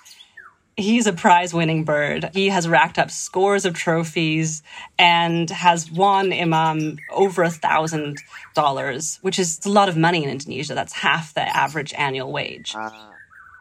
he's 0.74 1.06
a 1.06 1.14
prize 1.14 1.54
winning 1.54 1.86
bird. 1.86 2.34
He 2.34 2.50
has 2.50 2.66
racked 2.66 2.98
up 2.98 3.14
scores 3.14 3.62
of 3.62 3.78
trophies 3.78 4.66
and 4.98 5.46
has 5.50 5.86
won 5.86 6.34
Imam 6.34 6.98
over 7.14 7.46
a 7.46 7.54
thousand 7.54 8.18
dollars, 8.58 9.22
which 9.22 9.38
is 9.38 9.62
a 9.62 9.70
lot 9.70 9.86
of 9.86 9.94
money 9.94 10.26
in 10.26 10.30
Indonesia. 10.34 10.74
That's 10.74 11.06
half 11.06 11.30
the 11.38 11.46
average 11.46 11.94
annual 11.94 12.34
wage. 12.34 12.74
Uh, 12.74 13.14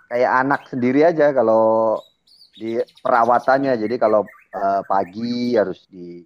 kayak 0.10 0.32
anak 0.42 0.62
sendiri 0.74 1.06
aja 1.06 1.30
kalau 1.38 2.02
di 2.58 2.82
perawatannya. 3.06 3.78
Jadi 3.78 4.02
kalau 4.02 4.26
uh, 4.58 4.82
pagi 4.90 5.54
harus 5.54 5.86
di 5.86 6.26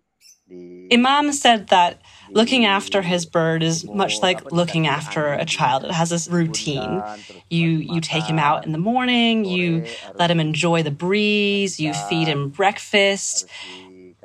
Imam 0.49 1.33
said 1.33 1.69
that 1.69 2.01
looking 2.29 2.65
after 2.65 3.01
his 3.01 3.25
bird 3.25 3.63
is 3.63 3.83
much 3.85 4.21
like 4.21 4.51
looking 4.51 4.85
after 4.85 5.33
a 5.33 5.45
child. 5.45 5.83
It 5.83 5.91
has 5.91 6.11
this 6.11 6.27
routine. 6.27 7.01
You 7.49 7.69
you 7.69 7.99
take 7.99 8.25
him 8.25 8.37
out 8.37 8.65
in 8.65 8.71
the 8.71 8.77
morning, 8.77 9.45
you 9.45 9.85
let 10.13 10.29
him 10.29 10.39
enjoy 10.39 10.83
the 10.83 10.91
breeze, 10.91 11.79
you 11.79 11.93
feed 11.93 12.27
him 12.27 12.49
breakfast. 12.49 13.49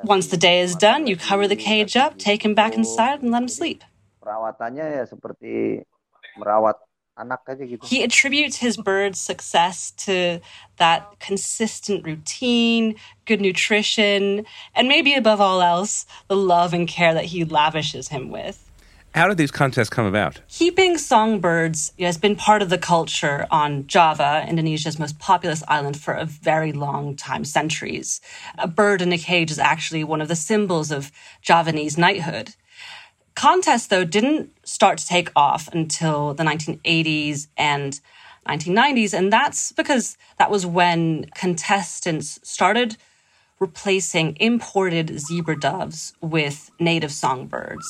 Once 0.03 0.27
the 0.27 0.37
day 0.37 0.61
is 0.61 0.75
done, 0.75 1.07
you 1.07 1.17
cover 1.17 1.47
the 1.47 1.55
cage 1.55 1.97
up, 1.97 2.17
take 2.17 2.45
him 2.45 2.53
back 2.53 2.73
inside 2.75 3.21
and 3.21 3.31
let 3.31 3.41
him 3.41 3.49
sleep. 3.49 3.83
Perawatannya 4.21 5.01
ya 5.01 5.03
seperti 5.09 5.81
merawat 6.37 6.77
he 7.83 8.03
attributes 8.03 8.57
his 8.57 8.77
bird's 8.77 9.19
success 9.19 9.91
to 9.91 10.39
that 10.77 11.19
consistent 11.19 12.05
routine, 12.05 12.95
good 13.25 13.41
nutrition, 13.41 14.45
and 14.75 14.87
maybe 14.87 15.13
above 15.13 15.39
all 15.41 15.61
else, 15.61 16.05
the 16.27 16.35
love 16.35 16.73
and 16.73 16.87
care 16.87 17.13
that 17.13 17.25
he 17.25 17.45
lavishes 17.45 18.07
him 18.07 18.29
with. 18.29 18.67
How 19.13 19.27
did 19.27 19.37
these 19.37 19.51
contests 19.51 19.89
come 19.89 20.05
about? 20.05 20.39
Keeping 20.47 20.97
songbirds 20.97 21.91
has 21.99 22.17
been 22.17 22.37
part 22.37 22.61
of 22.61 22.69
the 22.69 22.77
culture 22.77 23.45
on 23.51 23.85
Java, 23.85 24.45
Indonesia's 24.47 24.99
most 24.99 25.19
populous 25.19 25.63
island, 25.67 25.99
for 25.99 26.13
a 26.13 26.23
very 26.23 26.71
long 26.71 27.17
time, 27.17 27.43
centuries. 27.43 28.21
A 28.57 28.69
bird 28.69 29.01
in 29.01 29.11
a 29.11 29.17
cage 29.17 29.51
is 29.51 29.59
actually 29.59 30.05
one 30.05 30.21
of 30.21 30.29
the 30.29 30.35
symbols 30.35 30.91
of 30.91 31.11
Javanese 31.41 31.97
knighthood. 31.97 32.55
Contests, 33.35 33.87
though, 33.87 34.03
didn't 34.03 34.51
start 34.65 34.97
to 34.99 35.07
take 35.07 35.31
off 35.35 35.67
until 35.73 36.33
the 36.33 36.43
1980s 36.43 37.47
and 37.57 37.99
1990s. 38.47 39.13
And 39.13 39.31
that's 39.31 39.71
because 39.71 40.17
that 40.37 40.51
was 40.51 40.65
when 40.65 41.25
contestants 41.35 42.39
started 42.43 42.97
replacing 43.59 44.35
imported 44.39 45.19
zebra 45.19 45.59
doves 45.59 46.13
with 46.19 46.71
native 46.79 47.11
songbirds. 47.11 47.85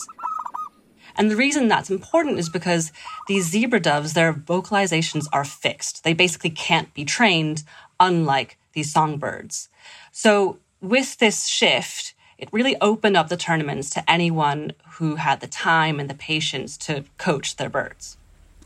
And 1.16 1.30
the 1.30 1.36
reason 1.36 1.68
that's 1.68 1.90
important 1.90 2.40
is 2.40 2.50
because 2.50 2.92
these 3.28 3.50
zebra 3.50 3.80
doves, 3.80 4.14
their 4.14 4.34
vocalizations 4.34 5.26
are 5.34 5.44
fixed. 5.44 6.04
They 6.04 6.14
basically 6.14 6.50
can't 6.50 6.94
be 6.94 7.06
trained, 7.06 7.64
unlike 8.00 8.58
these 8.74 8.92
songbirds. 8.92 9.70
So, 10.12 10.60
with 10.82 11.18
this 11.20 11.46
shift, 11.46 12.14
it 12.42 12.50
really 12.52 12.76
opened 12.82 13.16
up 13.16 13.30
the 13.30 13.38
tournaments 13.38 13.92
to 13.92 14.10
anyone 14.10 14.74
who 14.94 15.16
had 15.16 15.40
the 15.40 15.48
time 15.48 16.00
and 16.00 16.10
the 16.10 16.16
patience 16.16 16.76
to 16.76 17.06
coach 17.20 17.56
their 17.56 17.70
birds. 17.70 18.18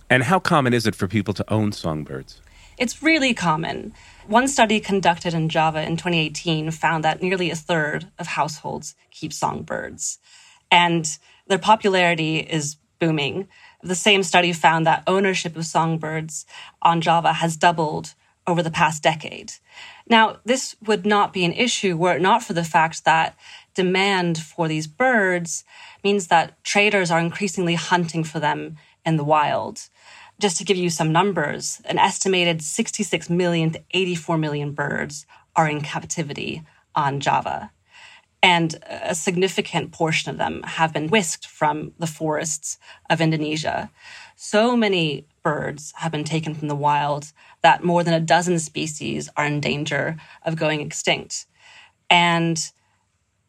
And 0.10 0.24
how 0.24 0.40
common 0.40 0.74
is 0.74 0.88
it 0.88 0.96
for 0.96 1.10
people 1.10 1.34
to 1.34 1.54
own 1.54 1.74
songbirds? 1.74 2.42
It's 2.78 3.04
really 3.04 3.34
common. 3.34 3.94
One 4.28 4.48
study 4.48 4.80
conducted 4.80 5.34
in 5.34 5.50
Java 5.50 5.82
in 5.82 5.98
2018 5.98 6.72
found 6.72 7.04
that 7.04 7.22
nearly 7.22 7.52
a 7.52 7.56
third 7.56 8.08
of 8.18 8.28
households 8.28 8.96
keep 9.12 9.34
songbirds. 9.34 10.20
And 10.72 11.06
their 11.48 11.60
popularity 11.60 12.40
is 12.40 12.78
booming. 13.00 13.48
The 13.84 13.96
same 13.96 14.24
study 14.24 14.54
found 14.54 14.88
that 14.88 15.04
ownership 15.06 15.58
of 15.58 15.66
songbirds 15.66 16.46
on 16.82 17.02
Java 17.02 17.34
has 17.34 17.58
doubled 17.58 18.14
over 18.48 18.62
the 18.62 18.72
past 18.72 19.04
decade. 19.04 19.54
Now, 20.08 20.38
this 20.46 20.76
would 20.86 21.06
not 21.06 21.34
be 21.34 21.46
an 21.46 21.54
issue 21.54 21.98
were 21.98 22.16
it 22.16 22.22
not 22.22 22.44
for 22.44 22.54
the 22.54 22.64
fact 22.64 23.06
that 23.06 23.36
demand 23.76 24.38
for 24.38 24.68
these 24.68 24.88
birds 24.88 25.64
means 26.04 26.28
that 26.28 26.64
traders 26.64 27.12
are 27.12 27.20
increasingly 27.20 27.76
hunting 27.76 28.24
for 28.24 28.40
them 28.40 28.78
in 29.06 29.18
the 29.18 29.24
wild. 29.24 29.90
Just 30.40 30.58
to 30.58 30.66
give 30.66 30.78
you 30.78 30.90
some 30.90 31.12
numbers, 31.12 31.82
an 31.86 31.98
estimated 31.98 32.62
66 32.62 33.30
million 33.30 33.72
to 33.72 33.84
84 33.92 34.38
million 34.38 34.72
birds 34.72 35.26
are 35.56 35.70
in 35.70 35.82
captivity 35.82 36.64
on 36.96 37.20
Java. 37.20 37.72
And 38.44 38.76
a 38.88 39.16
significant 39.16 39.92
portion 39.92 40.30
of 40.30 40.38
them 40.38 40.62
have 40.64 40.94
been 40.94 41.08
whisked 41.08 41.48
from 41.48 41.94
the 41.98 42.06
forests 42.06 42.78
of 43.10 43.22
Indonesia. 43.22 43.90
So 44.36 44.78
many 44.78 45.26
birds 45.42 45.94
have 45.98 46.12
been 46.12 46.24
taken 46.24 46.54
from 46.54 46.68
the 46.68 46.76
wild 46.76 47.32
that 47.64 47.84
more 47.84 48.04
than 48.04 48.14
a 48.14 48.20
dozen 48.20 48.60
species 48.60 49.30
are 49.36 49.46
in 49.46 49.62
danger 49.62 50.18
of 50.44 50.58
going 50.58 50.82
extinct. 50.82 51.46
And 52.10 52.72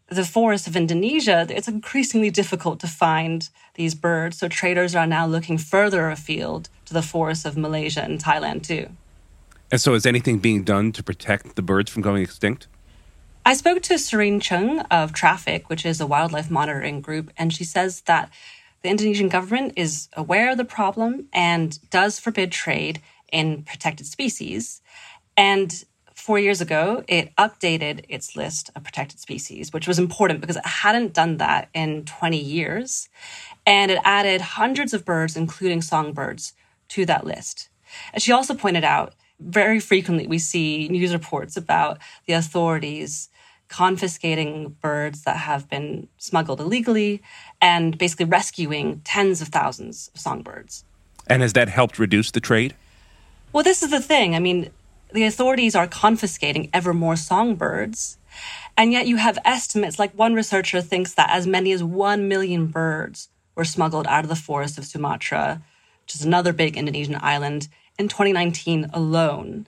the 0.09 0.25
forests 0.25 0.67
of 0.67 0.77
Indonesia, 0.77 1.47
it's 1.51 1.69
increasingly 1.69 2.31
difficult 2.31 2.79
to 2.81 2.87
find 2.87 3.49
these 3.75 3.95
birds. 3.95 4.39
So 4.39 4.49
traders 4.49 4.95
are 4.95 5.07
now 5.07 5.27
looking 5.27 5.59
further 5.59 6.11
afield 6.11 6.69
to 6.87 6.95
the 6.95 7.03
forests 7.03 7.45
of 7.45 7.57
Malaysia 7.57 8.03
and 8.03 8.23
Thailand 8.23 8.63
too. 8.63 8.89
And 9.71 9.81
so, 9.81 9.95
is 9.95 10.07
anything 10.07 10.39
being 10.39 10.63
done 10.63 10.93
to 10.93 11.03
protect 11.03 11.57
the 11.57 11.63
birds 11.63 11.91
from 11.91 12.03
going 12.03 12.23
extinct? 12.23 12.69
I 13.45 13.55
spoke 13.55 13.83
to 13.83 13.99
Serene 13.99 14.41
Chng 14.41 14.87
of 14.91 15.13
Traffic, 15.13 15.69
which 15.69 15.85
is 15.85 16.01
a 16.01 16.07
wildlife 16.07 16.51
monitoring 16.51 17.01
group, 17.01 17.33
and 17.37 17.53
she 17.53 17.65
says 17.65 18.03
that 18.03 18.31
the 18.83 18.89
Indonesian 18.89 19.29
government 19.29 19.73
is 19.77 20.09
aware 20.17 20.53
of 20.53 20.57
the 20.57 20.65
problem 20.65 21.29
and 21.33 21.79
does 21.91 22.21
forbid 22.21 22.53
trade 22.53 23.01
in 23.33 23.63
protected 23.65 24.07
species. 24.07 24.83
And 25.37 25.85
four 26.27 26.41
years 26.41 26.61
ago, 26.61 27.05
it 27.07 27.33
updated 27.37 28.05
its 28.09 28.35
list 28.35 28.69
of 28.75 28.83
protected 28.83 29.21
species, 29.21 29.73
which 29.73 29.87
was 29.87 29.97
important 29.97 30.41
because 30.41 30.57
it 30.57 30.67
hadn't 30.67 31.13
done 31.13 31.37
that 31.37 31.69
in 31.73 32.05
20 32.05 32.37
years. 32.37 33.09
And 33.65 33.93
it 33.93 34.01
added 34.03 34.41
hundreds 34.41 34.93
of 34.93 35.05
birds, 35.05 35.37
including 35.37 35.83
songbirds, 35.83 36.53
to 36.89 37.07
that 37.07 37.25
list. 37.25 37.69
And 38.13 38.21
she 38.21 38.33
also 38.33 38.55
pointed 38.55 38.83
out 38.83 39.15
very 39.39 39.79
frequently 39.79 40.27
we 40.27 40.41
see 40.41 40.89
news 40.89 41.13
reports 41.13 41.57
about 41.57 41.99
the 42.27 42.33
authorities 42.33 43.29
confiscating 43.69 44.77
birds 44.81 45.23
that 45.23 45.37
have 45.37 45.71
been 45.71 46.09
smuggled 46.19 46.59
illegally 46.59 47.23
and 47.61 47.97
basically 47.99 48.25
rescuing 48.25 49.01
tens 49.05 49.41
of 49.41 49.49
thousands 49.49 50.11
of 50.13 50.21
songbirds. 50.21 50.85
And 51.29 51.43
has 51.43 51.53
that 51.53 51.69
helped 51.69 52.01
reduce 52.01 52.33
the 52.33 52.41
trade? 52.41 52.75
Well, 53.53 53.63
this 53.63 53.85
is 53.85 53.91
the 53.91 54.01
thing. 54.01 54.35
I 54.35 54.41
mean, 54.41 54.71
the 55.17 55.25
authorities 55.25 55.75
are 55.75 55.87
confiscating 55.87 56.69
ever 56.75 56.93
more 56.93 57.17
songbirds. 57.17 58.19
And 58.77 58.93
yet 58.93 59.07
you 59.07 59.17
have 59.17 59.39
estimates, 59.47 59.99
like 59.99 60.13
one 60.13 60.35
researcher 60.35 60.83
thinks 60.83 61.15
that 61.15 61.31
as 61.31 61.47
many 61.47 61.73
as 61.73 61.83
1 61.83 62.29
million 62.29 62.67
birds 62.67 63.31
were 63.55 63.65
smuggled 63.65 64.07
out 64.07 64.25
of 64.25 64.29
the 64.29 64.37
forest 64.37 64.77
of 64.77 64.85
Sumatra, 64.85 65.63
which 66.03 66.15
is 66.15 66.23
another 66.23 66.53
big 66.53 66.77
Indonesian 66.77 67.17
island, 67.23 67.69
in 67.99 68.09
2019 68.09 68.91
alone. 68.93 69.67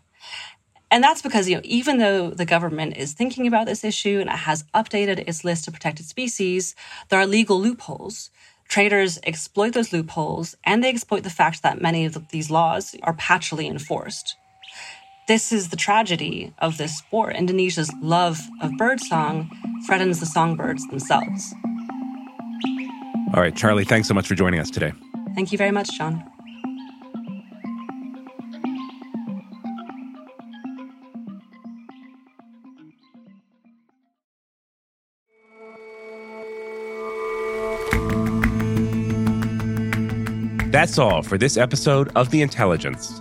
And 0.91 1.03
that's 1.03 1.23
because, 1.23 1.49
you 1.49 1.57
know, 1.57 1.63
even 1.65 1.97
though 1.97 2.29
the 2.29 2.45
government 2.45 2.99
is 2.99 3.15
thinking 3.15 3.47
about 3.47 3.65
this 3.65 3.85
issue 3.85 4.19
and 4.21 4.29
it 4.29 4.41
has 4.41 4.65
updated 4.75 5.27
its 5.27 5.45
list 5.45 5.67
of 5.67 5.73
protected 5.73 6.05
species, 6.05 6.75
there 7.09 7.19
are 7.19 7.27
legal 7.27 7.59
loopholes. 7.59 8.29
Traders 8.69 9.19
exploit 9.23 9.73
those 9.73 9.95
loopholes 9.95 10.59
and 10.63 10.85
they 10.85 10.91
exploit 10.91 11.23
the 11.23 11.31
fact 11.31 11.63
that 11.63 11.81
many 11.81 12.05
of 12.05 12.29
these 12.29 12.51
laws 12.51 12.95
are 13.03 13.15
patchily 13.15 13.71
enforced. 13.71 14.37
This 15.29 15.53
is 15.53 15.69
the 15.69 15.77
tragedy 15.77 16.53
of 16.59 16.79
this 16.79 16.97
sport. 16.97 17.37
Indonesia's 17.37 17.93
love 18.01 18.41
of 18.63 18.73
birdsong 18.79 19.51
threatens 19.87 20.21
the 20.21 20.27
songbirds 20.27 20.85
themselves. 20.89 21.55
All 23.35 23.43
right, 23.43 23.55
Charlie, 23.55 23.85
thanks 23.85 24.09
so 24.09 24.15
much 24.15 24.27
for 24.27 24.35
joining 24.35 24.59
us 24.59 24.71
today. 24.71 24.93
Thank 25.35 25.53
you 25.53 25.59
very 25.59 25.71
much, 25.71 25.97
John. 25.97 26.25
That's 40.71 40.99
all 40.99 41.23
for 41.23 41.37
this 41.37 41.57
episode 41.57 42.11
of 42.15 42.31
The 42.31 42.41
Intelligence. 42.41 43.21